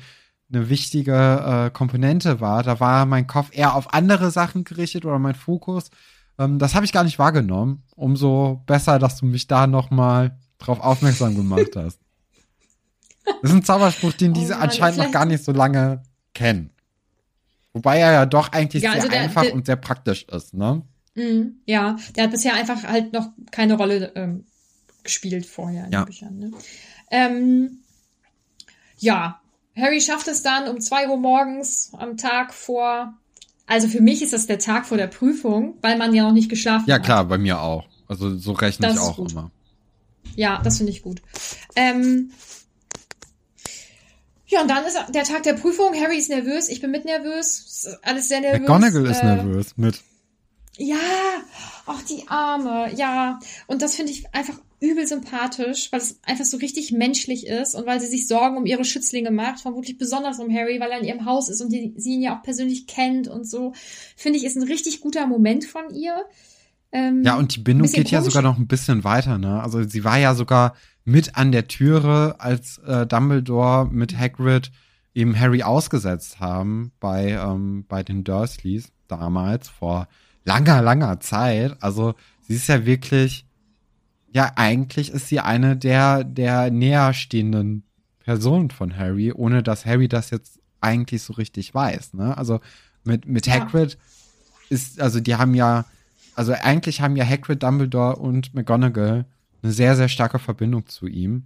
[0.53, 1.14] eine wichtige
[1.66, 2.62] äh, Komponente war.
[2.62, 5.90] Da war mein Kopf eher auf andere Sachen gerichtet oder mein Fokus.
[6.38, 7.83] Ähm, das habe ich gar nicht wahrgenommen.
[7.96, 11.99] Umso besser, dass du mich da noch mal drauf aufmerksam gemacht hast.
[13.42, 16.01] Das ist ein Zauberspruch, den Oh diese Mann, anscheinend noch gar nicht so lange
[16.37, 16.70] kennen.
[17.72, 20.55] Wobei er ja doch eigentlich Ja, sehr also der- einfach der- und sehr praktisch ist,
[20.55, 20.83] ne?
[21.14, 24.44] Mhm, ja, der hat bisher einfach halt noch keine Rolle ähm,
[25.03, 26.03] gespielt vorher in Ja.
[26.03, 26.38] den Büchern.
[26.38, 26.51] Ne?
[27.11, 27.79] Ähm,
[28.99, 29.40] ja,
[29.77, 33.14] Harry schafft es dann um zwei Uhr morgens am Tag vor.
[33.66, 36.49] Also für mich ist das der Tag vor der Prüfung, weil man ja noch nicht
[36.49, 37.05] geschlafen Ja, hat.
[37.05, 37.87] klar, bei mir auch.
[38.09, 39.51] Also so rechne Das ich auch immer.
[40.35, 41.20] Ja, das finde ich gut.
[41.75, 42.31] Ähm,
[44.48, 45.94] ja, und dann ist der Tag der Prüfung.
[45.94, 47.64] Harry ist nervös, ich bin mit nervös.
[47.66, 48.61] Es ist alles sehr nervös.
[48.61, 50.02] McGonagall ist Äh, nervös mit.
[50.78, 50.96] Ja,
[51.87, 53.38] auch die Arme, ja.
[53.66, 57.87] Und das finde ich einfach übel sympathisch, weil es einfach so richtig menschlich ist und
[57.87, 61.06] weil sie sich Sorgen um ihre Schützlinge macht, vermutlich besonders um Harry, weil er in
[61.06, 63.72] ihrem Haus ist und die, sie ihn ja auch persönlich kennt und so.
[64.16, 66.24] Finde ich, ist ein richtig guter Moment von ihr.
[66.92, 69.62] Ähm, ja, und die Bindung geht ja sogar noch ein bisschen weiter, ne?
[69.62, 74.70] Also sie war ja sogar mit an der Türe, als äh, Dumbledore mit Hagrid
[75.14, 80.08] eben Harry ausgesetzt haben bei, ähm, bei den Dursleys damals, vor
[80.44, 81.76] langer, langer Zeit.
[81.80, 83.46] Also sie ist ja wirklich
[84.36, 87.84] ja, eigentlich ist sie eine der, der näherstehenden
[88.18, 92.12] Personen von Harry, ohne dass Harry das jetzt eigentlich so richtig weiß.
[92.12, 92.36] Ne?
[92.36, 92.60] Also
[93.02, 93.98] mit, mit Hagrid ja.
[94.68, 95.86] ist, also die haben ja,
[96.34, 99.24] also eigentlich haben ja Hagrid, Dumbledore und McGonagall
[99.62, 101.44] eine sehr, sehr starke Verbindung zu ihm.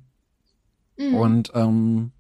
[0.99, 1.15] Mhm.
[1.15, 2.13] Und ähm,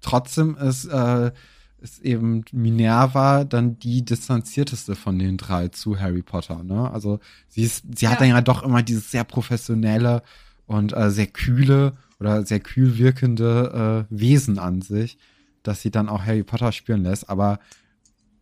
[0.00, 1.32] trotzdem ist äh,
[1.80, 6.62] ist eben Minerva dann die distanzierteste von den drei zu Harry Potter.
[6.62, 6.90] Ne?
[6.90, 8.12] Also sie ist, sie ja.
[8.12, 10.22] hat dann ja doch immer dieses sehr professionelle
[10.66, 15.18] und äh, sehr kühle oder sehr kühl wirkende äh, Wesen an sich,
[15.62, 17.28] dass sie dann auch Harry Potter spielen lässt.
[17.28, 17.58] Aber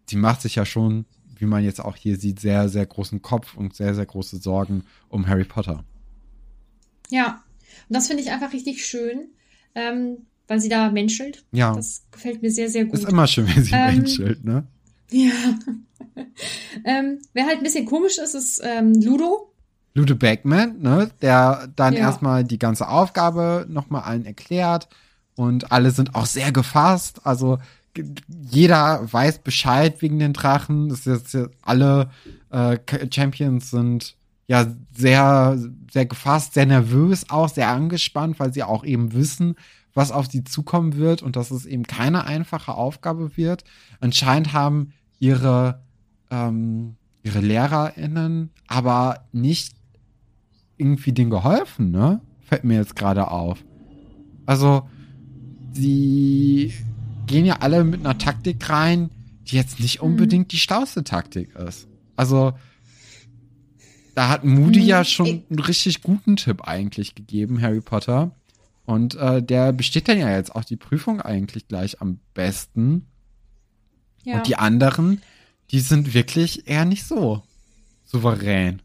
[0.09, 1.05] sie macht sich ja schon,
[1.37, 4.85] wie man jetzt auch hier sieht, sehr, sehr großen Kopf und sehr, sehr große Sorgen
[5.09, 5.85] um Harry Potter.
[7.11, 7.45] Ja,
[7.89, 9.29] und das finde ich einfach richtig schön.
[9.75, 11.45] Ähm, weil sie da menschelt.
[11.53, 11.75] Ja.
[11.75, 12.99] Das gefällt mir sehr, sehr gut.
[12.99, 14.67] Ist immer schön, wenn sie ähm, menschelt, ne?
[15.11, 15.31] Ja.
[16.85, 19.53] ähm, wer halt ein bisschen komisch ist, ist ähm, Ludo.
[19.95, 21.11] Ludo Beckman, ne?
[21.21, 22.01] Der dann ja.
[22.01, 24.89] erstmal die ganze Aufgabe nochmal allen erklärt
[25.37, 27.21] und alle sind auch sehr gefasst.
[27.25, 27.59] Also
[28.51, 30.89] jeder weiß Bescheid wegen den Drachen.
[30.89, 32.11] Das ist jetzt alle
[32.51, 32.79] äh,
[33.11, 34.17] Champions sind
[34.49, 35.59] ja sehr,
[35.93, 39.55] sehr gefasst, sehr nervös auch, sehr angespannt, weil sie auch eben wissen,
[39.95, 43.65] was auf sie zukommen wird und dass es eben keine einfache Aufgabe wird.
[44.01, 45.83] Anscheinend haben ihre,
[46.31, 49.75] ähm, ihre LehrerInnen aber nicht
[50.79, 52.21] irgendwie denen geholfen, ne?
[52.41, 53.63] Fällt mir jetzt gerade auf.
[54.47, 54.89] Also,
[55.73, 56.73] sie
[57.27, 59.11] gehen ja alle mit einer Taktik rein,
[59.43, 60.09] die jetzt nicht mhm.
[60.09, 60.49] unbedingt mhm.
[60.49, 61.89] die schlauste Taktik ist.
[62.17, 62.55] Also,
[64.19, 64.87] da hat Moody mhm.
[64.87, 68.33] ja schon einen richtig guten Tipp eigentlich gegeben, Harry Potter.
[68.85, 73.07] Und äh, der besteht dann ja jetzt auch die Prüfung eigentlich gleich am besten.
[74.25, 74.39] Ja.
[74.39, 75.23] Und die anderen,
[75.71, 77.45] die sind wirklich eher nicht so
[78.07, 78.83] souverän.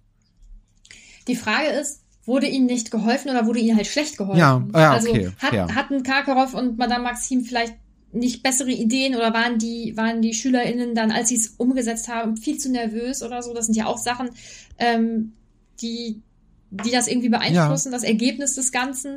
[1.28, 4.39] Die Frage ist, wurde ihnen nicht geholfen oder wurde ihnen halt schlecht geholfen?
[4.39, 5.26] Ja, ja okay.
[5.26, 5.74] Also hat, ja.
[5.74, 7.74] hatten Karkaroff und Madame Maxim vielleicht
[8.13, 12.38] nicht bessere Ideen oder waren die, waren die SchülerInnen dann, als sie es umgesetzt haben,
[12.38, 13.54] viel zu nervös oder so?
[13.54, 14.30] Das sind ja auch Sachen,
[14.78, 15.34] ähm,
[15.82, 16.21] die,
[16.69, 17.97] die das irgendwie beeinflussen, ja.
[17.97, 19.15] das Ergebnis des Ganzen.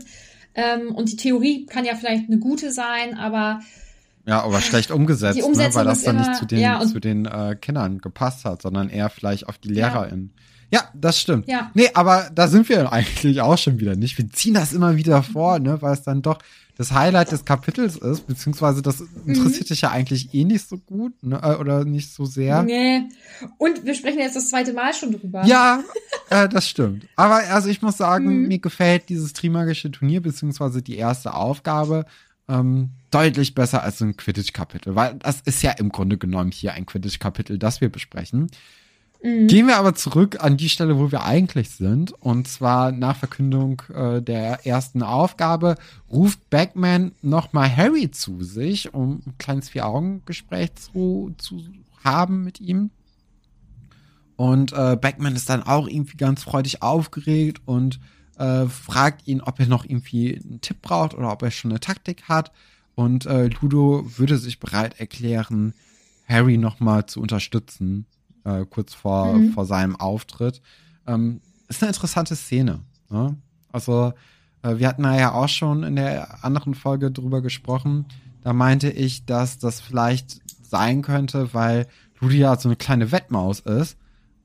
[0.55, 3.61] Ähm, und die Theorie kann ja vielleicht eine gute sein, aber
[4.27, 7.27] ja, aber schlecht umgesetzt, ne, weil das dann immer, nicht zu den, ja, zu den
[7.27, 10.33] äh, Kindern gepasst hat, sondern eher vielleicht auf die LehrerInnen.
[10.73, 10.81] Ja.
[10.81, 11.47] ja, das stimmt.
[11.47, 11.71] Ja.
[11.75, 14.19] Nee, aber da sind wir eigentlich auch schon wieder nicht.
[14.19, 16.39] Wir ziehen das immer wieder vor, ne, weil es dann doch
[16.77, 19.69] das Highlight des Kapitels ist, beziehungsweise das interessiert mhm.
[19.69, 22.63] dich ja eigentlich eh nicht so gut, ne, äh, oder nicht so sehr.
[22.63, 23.05] Nee.
[23.57, 25.45] Und wir sprechen jetzt das zweite Mal schon drüber.
[25.47, 25.83] Ja,
[26.31, 27.07] äh, das stimmt.
[27.17, 28.49] Aber also ich muss sagen, mhm.
[28.49, 32.05] mir gefällt dieses Trimagische Turnier, beziehungsweise die erste Aufgabe,
[32.49, 36.75] ähm, deutlich besser als so ein Quidditch-Kapitel, weil das ist ja im Grunde genommen hier
[36.75, 38.49] ein Quidditch-Kapitel, das wir besprechen.
[39.23, 39.47] Mhm.
[39.47, 42.13] Gehen wir aber zurück an die Stelle, wo wir eigentlich sind.
[42.13, 45.77] Und zwar nach Verkündung äh, der ersten Aufgabe
[46.11, 51.63] ruft Bagman nochmal Harry zu sich, um ein kleines Vier-Augen-Gespräch zu, zu
[52.05, 52.91] haben mit ihm.
[54.37, 57.99] Und äh, Bagman ist dann auch irgendwie ganz freudig aufgeregt und
[58.39, 61.81] äh, fragt ihn, ob er noch irgendwie einen Tipp braucht oder ob er schon eine
[61.81, 62.53] Taktik hat.
[62.95, 65.73] Und äh, Ludo würde sich bereit erklären,
[66.29, 68.07] Harry nochmal zu unterstützen
[68.47, 69.53] äh, kurz vor, mhm.
[69.53, 70.63] vor seinem Auftritt.
[71.07, 72.81] Ähm, ist eine interessante Szene.
[73.11, 73.37] Ne?
[73.73, 74.13] Also,
[74.63, 78.07] äh, wir hatten ja auch schon in der anderen Folge drüber gesprochen.
[78.43, 81.87] Da meinte ich, dass das vielleicht sein könnte, weil
[82.21, 83.97] Lydia so eine kleine Wettmaus ist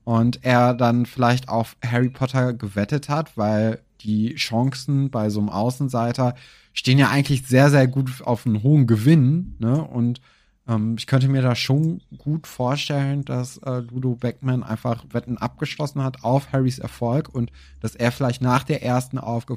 [0.04, 5.48] und er dann vielleicht auf Harry Potter gewettet hat, weil die Chancen bei so einem
[5.48, 6.34] Außenseiter
[6.72, 9.82] stehen ja eigentlich sehr, sehr gut auf einen hohen Gewinn, ne?
[9.82, 10.20] Und
[10.68, 16.02] ähm, ich könnte mir da schon gut vorstellen, dass äh, Ludo Beckman einfach Wetten abgeschlossen
[16.02, 19.56] hat auf Harrys Erfolg und dass er vielleicht nach der ersten Aufg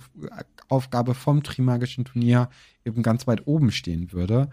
[0.67, 2.49] Aufgabe vom Trimagischen Turnier
[2.85, 4.49] eben ganz weit oben stehen würde.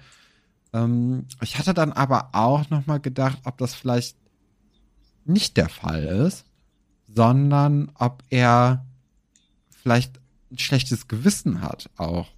[0.75, 4.17] Ähm, ich hatte dann aber auch noch mal gedacht, ob das vielleicht
[5.25, 6.45] nicht der Fall ist,
[7.09, 8.85] sondern ob er
[9.71, 12.29] vielleicht ein schlechtes Gewissen hat auch.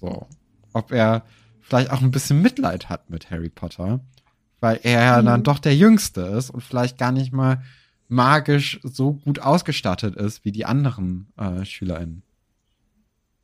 [0.00, 0.26] So.
[0.72, 1.24] Ob er
[1.62, 4.00] vielleicht auch ein bisschen Mitleid hat mit Harry Potter,
[4.60, 5.26] weil er ja mhm.
[5.26, 7.62] dann doch der Jüngste ist und vielleicht gar nicht mal
[8.08, 12.22] magisch so gut ausgestattet ist wie die anderen äh, SchülerInnen.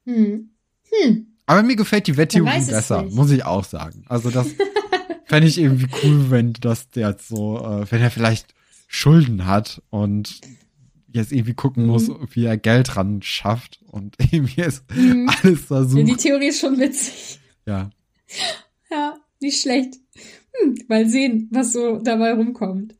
[0.05, 0.51] Hm.
[0.91, 1.27] Hm.
[1.47, 4.05] Aber mir gefällt die Wetttheorie besser, muss ich auch sagen.
[4.09, 4.49] Also das
[5.25, 8.55] fände ich irgendwie cool, wenn das der jetzt so, äh, wenn er vielleicht
[8.89, 10.41] Schulden hat und
[11.11, 11.89] jetzt irgendwie gucken Mhm.
[11.91, 15.29] muss, wie er Geld ran schafft und irgendwie ist Mhm.
[15.31, 16.19] alles Ja, die versucht.
[16.21, 17.41] Theorie ist schon witzig.
[17.67, 17.91] Ja.
[18.91, 19.97] Ja, nicht schlecht.
[20.55, 22.95] Hm, mal sehen, was so dabei rumkommt.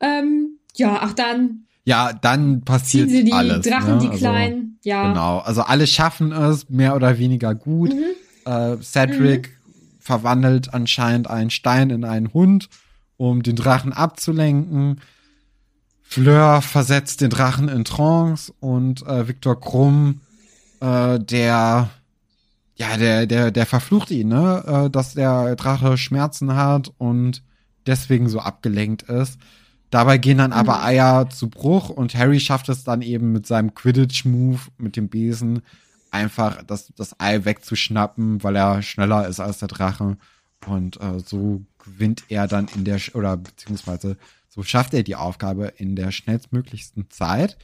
[0.00, 3.66] Ähm, ja, ach dann Ja, dann passiert sie die alles.
[3.66, 3.98] Drachen, ne?
[4.00, 4.78] die Also, kleinen.
[4.84, 5.06] Ja.
[5.08, 5.38] Genau.
[5.40, 7.92] Also alle schaffen es mehr oder weniger gut.
[7.94, 8.50] Mhm.
[8.50, 9.50] Äh, Cedric
[10.00, 12.70] verwandelt anscheinend einen Stein in einen Hund,
[13.18, 15.02] um den Drachen abzulenken.
[16.00, 20.22] Fleur versetzt den Drachen in Trance und äh, Viktor Krumm,
[20.80, 21.90] äh, der
[22.78, 24.64] ja, der, der, der verflucht ihn, ne?
[24.86, 27.42] Äh, dass der Drache Schmerzen hat und
[27.86, 29.38] deswegen so abgelenkt ist.
[29.90, 33.74] Dabei gehen dann aber Eier zu Bruch und Harry schafft es dann eben mit seinem
[33.74, 35.62] Quidditch-Move, mit dem Besen,
[36.10, 40.16] einfach das, das Ei wegzuschnappen, weil er schneller ist als der Drache.
[40.66, 44.16] Und äh, so gewinnt er dann in der, oder beziehungsweise
[44.48, 47.56] so schafft er die Aufgabe in der schnellstmöglichsten Zeit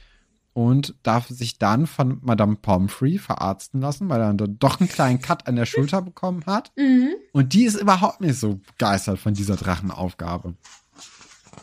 [0.55, 5.19] und darf sich dann von Madame Pomfrey verarzten lassen, weil er dann doch einen kleinen
[5.21, 6.71] Cut an der Schulter bekommen hat.
[6.77, 7.09] Mhm.
[7.33, 10.55] Und die ist überhaupt nicht so begeistert von dieser Drachenaufgabe.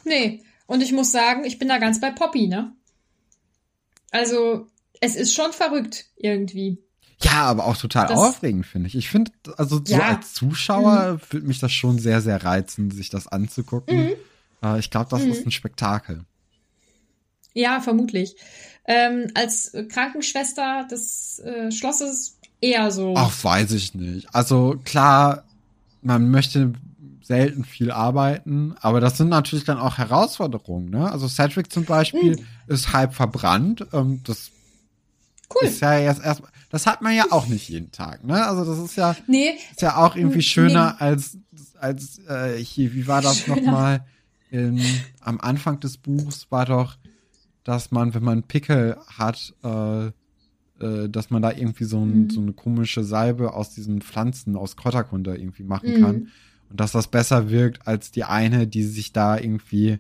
[0.05, 0.43] Nee.
[0.67, 2.73] Und ich muss sagen, ich bin da ganz bei Poppy, ne?
[4.11, 4.67] Also,
[5.01, 6.77] es ist schon verrückt irgendwie.
[7.23, 8.95] Ja, aber auch total Das- aufregend, finde ich.
[8.95, 10.09] Ich finde, also so Ja.
[10.09, 14.13] als Zuschauer würde mich das schon sehr, sehr reizen, sich das anzugucken.
[14.63, 16.25] Äh, ich glaube, das ist ein Spektakel.
[17.55, 18.35] Ja, vermutlich.
[18.85, 23.15] Ähm, als Krankenschwester des äh, Schlosses eher so.
[23.17, 24.35] Ach, weiß ich nicht.
[24.35, 25.45] Also klar,
[26.03, 26.73] man möchte
[27.23, 30.91] selten viel arbeiten, aber das sind natürlich dann auch Herausforderungen.
[30.91, 31.11] Ne?
[31.11, 33.87] Also Cedric zum Beispiel ist halb verbrannt.
[33.93, 34.51] Ähm, das
[35.55, 35.69] cool.
[35.69, 38.25] ist ja jetzt erstmal, das hat man ja auch nicht jeden Tag.
[38.25, 38.45] Ne?
[38.45, 40.43] Also das ist ja nee, ist ja auch irgendwie Nee.
[40.43, 41.37] schöner als
[41.81, 42.93] als äh, hier.
[42.95, 44.05] Wie war das nochmal?
[45.21, 46.97] Am Anfang des Buchs war doch,
[47.65, 52.31] dass man, wenn man Pickel hat, äh, äh, dass man da irgendwie so, ein, Mhm.
[52.31, 56.01] so eine komische Salbe aus diesen Pflanzen, aus Kräuterkunde irgendwie machen Mhm.
[56.01, 56.29] kann.
[56.71, 59.99] Und dass das besser wirkt als die eine, die sich da irgendwie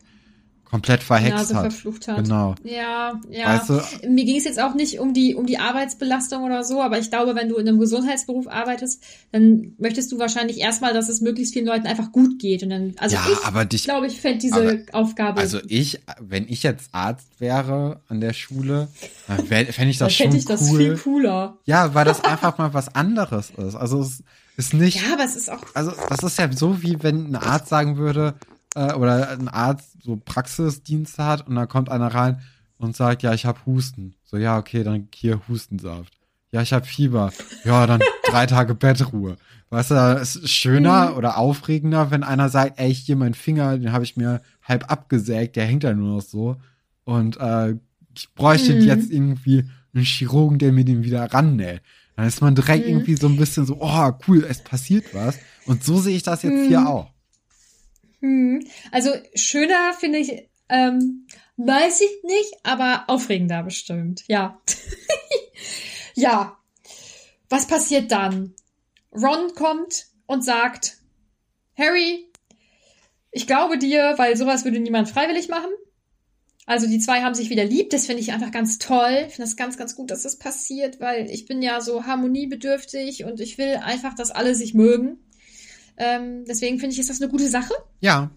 [0.72, 1.62] komplett verhext Nase hat.
[1.72, 2.24] verflucht hat.
[2.24, 2.54] Genau.
[2.64, 3.46] Ja, ja.
[3.60, 6.80] Weißt du, Mir ging es jetzt auch nicht um die, um die Arbeitsbelastung oder so,
[6.82, 11.08] aber ich glaube, wenn du in einem Gesundheitsberuf arbeitest, dann möchtest du wahrscheinlich erstmal, dass
[11.10, 12.62] es möglichst vielen Leuten einfach gut geht.
[12.62, 15.40] Und dann, also Ja, ich aber dich- glaube, ich fände diese aber- Aufgabe.
[15.40, 18.88] Also ich, wenn ich jetzt Arzt wäre an der Schule,
[19.28, 21.58] dann fände ich das schon fände ich das viel cooler.
[21.66, 23.74] Ja, weil das einfach mal was anderes ist.
[23.76, 24.22] Also es
[24.56, 25.62] ist nicht, Ja, aber es ist auch.
[25.74, 28.34] also das ist ja so wie wenn ein Arzt sagen würde,
[28.74, 32.40] äh, oder ein Arzt so Praxisdienste hat und da kommt einer rein
[32.78, 34.14] und sagt, ja, ich habe Husten.
[34.24, 36.12] So, ja, okay, dann hier Hustensaft.
[36.50, 37.32] Ja, ich habe Fieber.
[37.64, 39.36] Ja, dann drei Tage Bettruhe.
[39.70, 43.92] Weißt du, es ist schöner oder aufregender, wenn einer sagt, ey, hier mein Finger, den
[43.92, 46.56] habe ich mir halb abgesägt, der hängt da nur noch so.
[47.04, 47.76] Und äh,
[48.14, 48.80] ich bräuchte Mhm.
[48.82, 51.80] jetzt irgendwie einen Chirurgen, der mir den wieder rannäht.
[52.16, 52.92] Dann ist man direkt Mhm.
[52.92, 55.38] irgendwie so ein bisschen so, oh, cool, es passiert was.
[55.64, 56.86] Und so sehe ich das jetzt hier Mhm.
[56.86, 57.10] auch.
[58.22, 58.66] Hm.
[58.90, 64.22] Also schöner finde ich, ähm, weiß ich nicht, aber aufregender bestimmt.
[64.28, 64.62] Ja.
[66.14, 66.56] ja.
[67.50, 68.54] Was passiert dann?
[69.12, 70.98] Ron kommt und sagt,
[71.76, 72.30] Harry,
[73.30, 75.70] ich glaube dir, weil sowas würde niemand freiwillig machen.
[76.64, 79.24] Also die zwei haben sich wieder lieb, das finde ich einfach ganz toll.
[79.26, 83.24] Ich finde das ganz, ganz gut, dass das passiert, weil ich bin ja so harmoniebedürftig
[83.24, 85.18] und ich will einfach, dass alle sich mögen.
[85.96, 87.74] Ähm, deswegen finde ich, ist das eine gute Sache.
[88.00, 88.30] Ja.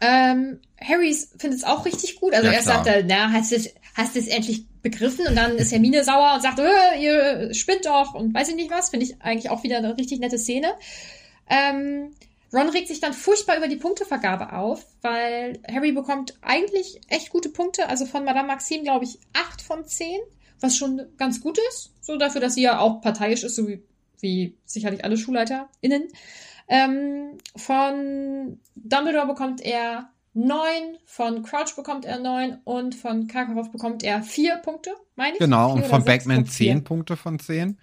[0.00, 2.32] Ähm, Harry findet es auch richtig gut.
[2.34, 5.26] Also Ja, erst sagt er, na, hast du es, hast es endlich begriffen?
[5.26, 8.70] Und dann ist Hermine sauer und sagt, äh, ihr spinnt doch und weiß ich nicht
[8.70, 8.90] was.
[8.90, 10.72] Finde ich eigentlich auch wieder eine richtig nette Szene.
[11.48, 12.12] Ähm,
[12.52, 17.48] Ron regt sich dann furchtbar über die Punktevergabe auf, weil Harry bekommt eigentlich echt gute
[17.48, 17.88] Punkte.
[17.88, 20.18] Also von Madame Maxime, glaube ich, acht von zehn,
[20.60, 21.92] was schon ganz gut ist.
[22.00, 23.82] So dafür, dass sie ja auch parteiisch ist, so wie,
[24.20, 26.08] wie sicherlich alle SchulleiterInnen.
[26.72, 34.04] Ähm, von Dumbledore bekommt er neun, von Crouch bekommt er neun und von Karkaroff bekommt
[34.04, 35.38] er vier Punkte, meine ich.
[35.40, 36.04] Genau, und von?
[36.04, 36.72] Backman Doch, vier.
[36.74, 37.76] 10 Punkte von 10.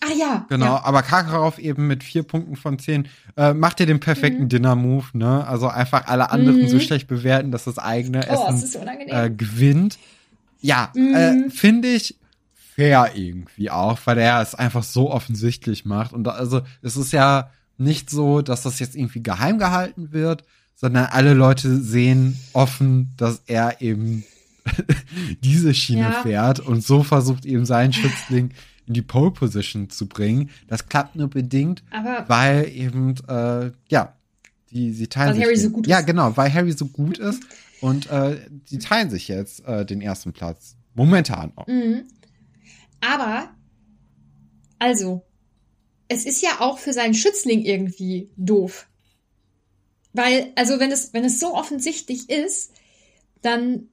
[0.00, 0.46] Ah ja.
[0.48, 0.84] Genau, Ja.
[0.84, 3.08] aber Karkaroff eben mit vier Punkten von 10.
[3.36, 4.48] Äh, macht ihr den perfekten Mhm.
[4.50, 5.44] Dinner-Move, ne?
[5.46, 6.68] Also einfach alle anderen Mhm.
[6.68, 9.14] so schlecht bewerten, dass das eigene Oh, es Essen unangenehm.
[9.16, 9.98] äh, gewinnt.
[10.60, 11.14] Ja, Mhm.
[11.46, 12.16] äh, finde ich
[12.54, 16.12] fair irgendwie auch, weil er es einfach so offensichtlich macht.
[16.12, 20.44] Und da, also es ist ja nicht so, dass das jetzt irgendwie geheim gehalten wird,
[20.74, 24.24] sondern alle Leute sehen offen, dass er eben
[25.44, 26.22] diese Schiene Ja.
[26.22, 28.50] fährt und so versucht eben seinen Schützling
[28.86, 30.50] in die Pole Position zu bringen.
[30.68, 34.14] Das klappt nur bedingt, Aber weil eben, äh, ja,
[34.70, 35.44] die, sie teilen Weil sich.
[35.44, 36.06] Harry den- so gut Ja, ist.
[36.06, 37.42] genau, weil Harry so gut ist
[37.80, 40.76] und äh, die teilen sich jetzt äh, den ersten Platz.
[40.94, 41.66] Momentan noch.
[41.66, 42.02] Mhm.
[43.00, 43.50] Aber,
[44.78, 45.22] also,
[46.08, 48.86] es ist ja auch für seinen Schützling irgendwie doof.
[50.12, 52.72] Weil, also, wenn es, wenn es so offensichtlich ist,
[53.42, 53.88] dann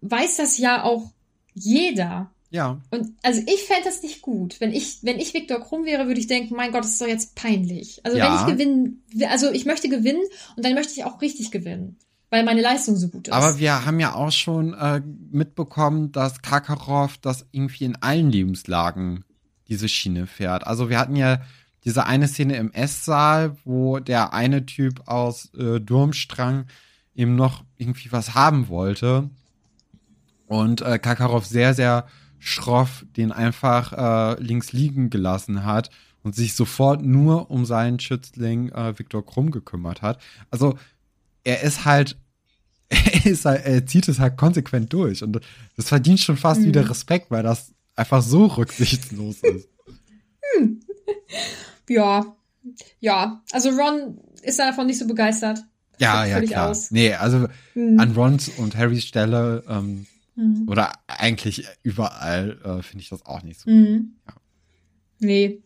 [0.00, 1.10] weiß das ja auch
[1.54, 2.30] jeder.
[2.50, 2.80] Ja.
[2.90, 4.60] Und also ich fände das nicht gut.
[4.60, 7.06] Wenn ich, wenn ich Viktor Krumm wäre, würde ich denken, mein Gott, das ist doch
[7.06, 8.00] jetzt peinlich.
[8.04, 8.24] Also Ja.
[8.24, 10.22] wenn ich gewinnen, also ich möchte gewinnen
[10.56, 11.98] und dann möchte ich auch richtig gewinnen.
[12.30, 13.32] Weil meine Leistung so gut ist.
[13.34, 15.00] Aber wir haben ja auch schon äh,
[15.30, 19.24] mitbekommen, dass Kakarov das irgendwie in allen Lebenslagen
[19.68, 20.66] diese Schiene fährt.
[20.66, 21.40] Also wir hatten ja
[21.84, 26.66] diese eine Szene im Esssaal, wo der eine Typ aus äh, Durmstrang
[27.14, 29.30] eben noch irgendwie was haben wollte.
[30.46, 32.06] Und äh, Kakarov sehr, sehr
[32.38, 35.90] schroff den einfach äh, links liegen gelassen hat
[36.22, 40.20] und sich sofort nur um seinen Schützling äh, Viktor Krumm gekümmert hat.
[40.50, 40.78] Also
[41.44, 42.16] er ist halt,
[42.88, 45.40] er, ist halt, er zieht es halt konsequent durch und
[45.76, 49.68] das verdient schon fast wieder Respekt, weil das einfach so rücksichtslos ist.
[51.88, 52.36] Ja,
[53.00, 53.42] ja.
[53.52, 55.60] Also Ron ist davon nicht so begeistert.
[55.98, 56.70] Ja, ja, klar.
[56.70, 56.90] aus.
[56.90, 57.98] Nee, also Mhm.
[57.98, 60.68] an Rons und Harrys Stelle ähm, Mhm.
[60.68, 63.70] oder eigentlich überall äh, finde ich das auch nicht so.
[63.70, 64.16] Mhm.
[65.20, 65.62] Nee.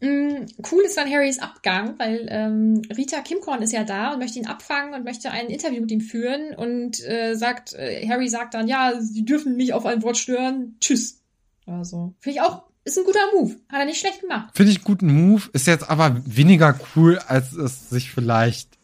[0.00, 4.38] Mm, Cool ist dann Harrys Abgang, weil ähm, Rita Kimkorn ist ja da und möchte
[4.38, 8.54] ihn abfangen und möchte ein Interview mit ihm führen und äh, sagt, äh, Harry sagt
[8.54, 11.22] dann, ja, sie dürfen mich auf ein Wort stören, tschüss.
[11.66, 13.56] Also, finde ich auch, ist ein guter Move.
[13.70, 14.50] Hat er nicht schlecht gemacht.
[14.54, 18.78] Finde ich einen guten Move, ist jetzt aber weniger cool, als es sich vielleicht,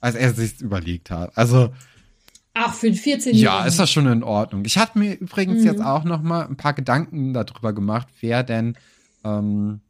[0.00, 1.36] als er sich überlegt hat.
[1.36, 1.72] Also
[2.56, 4.64] Ach, für einen 14 Ja, ist das schon in Ordnung.
[4.64, 5.66] Ich hatte mir übrigens Mhm.
[5.66, 8.76] jetzt auch noch mal ein paar Gedanken darüber gemacht, wer denn
[9.24, 9.80] ähm,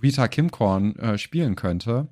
[0.00, 2.06] Rita Kimkorn äh, spielen könnte.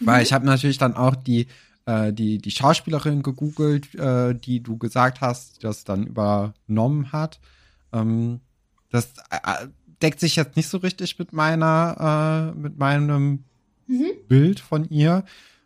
[0.00, 1.46] Weil ich habe natürlich dann auch die,
[1.84, 7.38] äh, die, die Schauspielerin gegoogelt, äh, die du gesagt hast, die das dann übernommen hat.
[7.92, 8.40] Ähm,
[8.90, 9.66] das äh,
[10.02, 13.44] deckt sich jetzt nicht so richtig mit meiner, äh, mit meinem
[14.28, 15.24] Bild von ihr.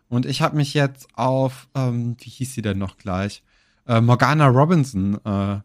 [0.08, 3.42] Und ich habe mich jetzt auf, ähm, wie hieß sie denn noch gleich?
[3.86, 5.60] Äh, Morgana Robinson äh,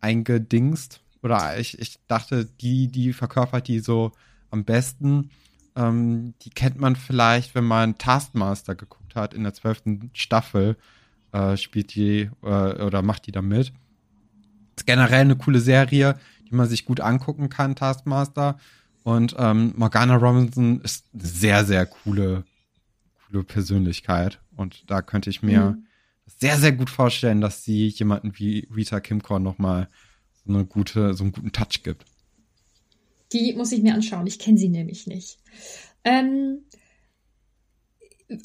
[0.00, 1.00] eingedingst.
[1.22, 4.12] Oder ich, ich dachte, die, die verkörpert die so
[4.50, 5.30] am besten.
[5.74, 10.76] Ähm, die kennt man vielleicht, wenn man Taskmaster geguckt hat in der zwölften Staffel.
[11.32, 13.72] Äh, spielt die äh, oder macht die da mit.
[14.76, 16.18] Ist generell eine coole Serie,
[16.48, 18.58] die man sich gut angucken kann, Taskmaster.
[19.02, 22.44] Und ähm, Morgana Robinson ist eine sehr, sehr coole,
[23.26, 24.40] coole Persönlichkeit.
[24.56, 25.86] Und da könnte ich mir Mhm.
[26.26, 29.88] sehr, sehr gut vorstellen, dass sie jemanden wie Rita Kimkorn nochmal
[30.44, 32.04] so eine gute, so einen guten Touch gibt.
[33.32, 34.26] Die muss ich mir anschauen.
[34.26, 35.38] Ich kenne sie nämlich nicht.
[36.04, 36.58] Ähm,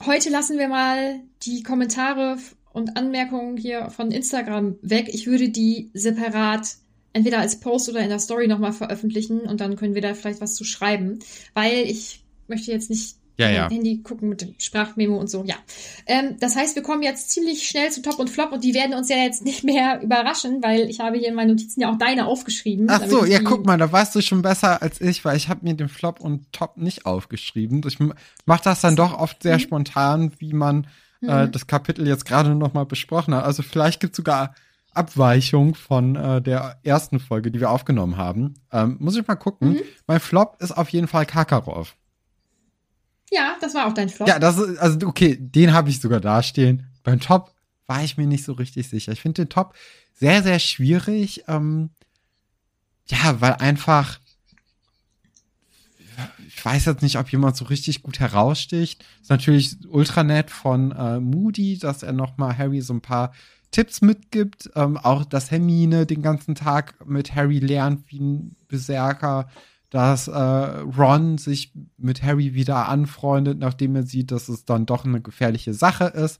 [0.05, 2.37] heute lassen wir mal die Kommentare
[2.73, 5.09] und Anmerkungen hier von Instagram weg.
[5.13, 6.75] Ich würde die separat
[7.13, 10.41] entweder als Post oder in der Story nochmal veröffentlichen und dann können wir da vielleicht
[10.41, 11.19] was zu schreiben,
[11.53, 13.69] weil ich möchte jetzt nicht Ja, ja.
[13.69, 15.43] Handy gucken mit dem Sprachmemo und so.
[15.43, 15.55] Ja,
[16.05, 18.93] ähm, das heißt, wir kommen jetzt ziemlich schnell zu Top und Flop und die werden
[18.93, 21.97] uns ja jetzt nicht mehr überraschen, weil ich habe hier in meinen Notizen ja auch
[21.97, 22.87] deine aufgeschrieben.
[22.89, 25.65] Ach so, ja, guck mal, da weißt du schon besser als ich, weil ich habe
[25.65, 27.81] mir den Flop und Top nicht aufgeschrieben.
[27.87, 27.97] Ich
[28.45, 29.49] mache das dann doch oft Mhm.
[29.49, 30.87] sehr spontan, wie man
[31.21, 33.43] äh, das Kapitel jetzt gerade noch mal besprochen hat.
[33.43, 34.55] Also vielleicht gibt es sogar
[34.93, 38.55] Abweichung von äh, der ersten Folge, die wir aufgenommen haben.
[38.71, 39.73] Ähm, muss ich mal gucken.
[39.73, 39.81] Mhm.
[40.07, 41.95] Mein Flop ist auf jeden Fall Kakarov.
[43.31, 44.27] Ja, das war auch dein Flop.
[44.27, 46.87] Ja, das ist, also okay, den habe ich sogar dastehen.
[47.03, 47.53] Beim Top
[47.87, 49.13] war ich mir nicht so richtig sicher.
[49.13, 49.73] Ich finde den Top
[50.13, 51.45] sehr, sehr schwierig.
[51.47, 51.91] Ähm,
[53.07, 54.19] ja, weil einfach,
[56.53, 59.05] ich weiß jetzt nicht, ob jemand so richtig gut heraussticht.
[59.21, 63.31] Ist natürlich ultra nett von äh, Moody, dass er noch mal Harry so ein paar
[63.71, 64.69] Tipps mitgibt.
[64.75, 69.47] Ähm, auch, dass Hermine den ganzen Tag mit Harry lernt wie ein Berserker.
[69.89, 75.05] Dass äh, Ron sich mit Harry wieder anfreundet, nachdem er sieht, dass es dann doch
[75.05, 76.39] eine gefährliche Sache ist.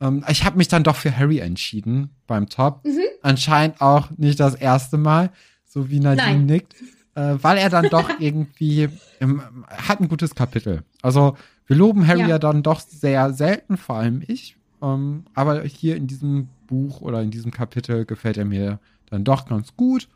[0.00, 2.86] Ähm, ich habe mich dann doch für Harry entschieden beim Top.
[3.22, 5.30] Anscheinend auch nicht das erste Mal,
[5.66, 6.46] so wie Nadine Nein.
[6.46, 6.76] nickt,
[7.18, 8.88] äh, weil er dann doch irgendwie
[9.20, 10.82] ähm, hat ein gutes Kapitel.
[11.02, 12.28] Also wir loben Harry ja.
[12.28, 12.38] Ja.
[12.38, 14.56] dann doch sehr selten, vor allem ich.
[14.80, 18.78] Ähm, aber hier in diesem Buch oder in diesem Kapitel gefällt er mir
[19.10, 20.08] dann doch ganz gut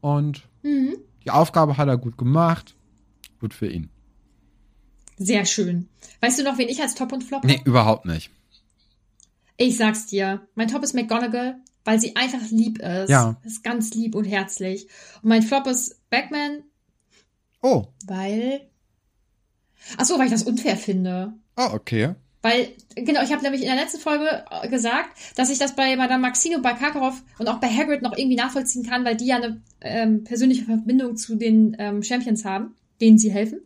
[0.00, 0.94] und Mhm.
[1.24, 2.74] die Aufgabe hat er gut gemacht.
[3.40, 3.88] Gut für ihn.
[5.16, 5.88] Sehr schön.
[6.20, 7.66] Weißt du noch, wen ich als Top und Flop Nee, hab?
[7.66, 8.30] überhaupt nicht.
[9.56, 10.40] Ich sag's dir.
[10.54, 13.10] Mein Top ist McGonagall, weil sie einfach lieb ist.
[13.10, 13.36] Ja.
[13.44, 14.86] Ist ganz lieb und herzlich.
[15.22, 16.64] Und mein Flop ist Backman,
[17.62, 17.86] Oh.
[18.06, 18.68] weil.
[19.96, 21.32] Ach so, weil ich das unfair finde.
[21.56, 22.14] Oh, okay.
[22.42, 25.94] Weil, genau, ich habe nämlich in der letzten Folge äh, gesagt, dass ich das bei
[25.96, 29.26] Madame Maxine und bei Karkaroff und auch bei Hagrid noch irgendwie nachvollziehen kann, weil die
[29.26, 33.60] ja eine ähm, persönliche Verbindung zu den ähm, Champions haben, denen sie helfen.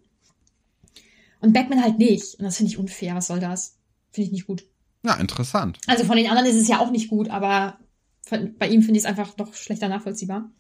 [1.41, 2.35] Und Backman halt nicht.
[2.35, 3.15] Und das finde ich unfair.
[3.15, 3.77] Was soll das?
[4.11, 4.65] Finde ich nicht gut.
[5.05, 5.79] Ja, interessant.
[5.87, 7.79] Also von den anderen ist es ja auch nicht gut, aber
[8.23, 10.51] von, bei ihm finde ich es einfach doch schlechter nachvollziehbar.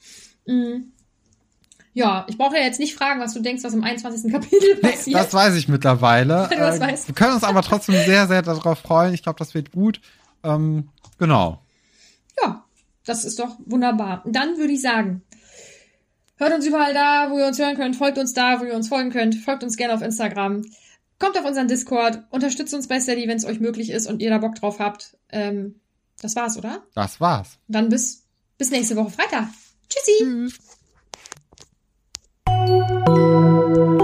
[0.47, 0.82] Mm.
[1.97, 4.30] Ja, ich brauche ja jetzt nicht fragen, was du denkst, was im 21.
[4.32, 5.18] Kapitel Nee, passiert.
[5.20, 6.49] das weiß ich mittlerweile.
[6.53, 7.09] Du das Äh, weißt.
[7.09, 9.14] Wir können uns aber trotzdem sehr, sehr darauf freuen.
[9.14, 10.01] Ich glaube, das wird gut.
[10.42, 10.88] Ähm,
[11.18, 11.62] genau.
[12.42, 12.64] Ja,
[13.07, 14.22] das ist doch wunderbar.
[14.26, 15.22] Und dann würde ich sagen,
[16.36, 18.88] hört uns überall da, wo ihr uns hören könnt, folgt uns da, wo ihr uns
[18.88, 20.62] folgen könnt, folgt uns gerne auf Instagram,
[21.20, 24.30] kommt auf unseren Discord, unterstützt uns bei Steady, wenn es euch möglich ist und ihr
[24.30, 25.16] da Bock drauf habt.
[25.30, 25.76] Ähm,
[26.20, 26.82] das war's, oder?
[26.97, 27.59] Das war's.
[27.68, 28.24] Dann bis,
[28.59, 29.47] bis nächste Woche Freitag.
[29.88, 30.12] Tschüssi!
[30.18, 30.59] Tschüss.
[33.75, 34.03] Thank you.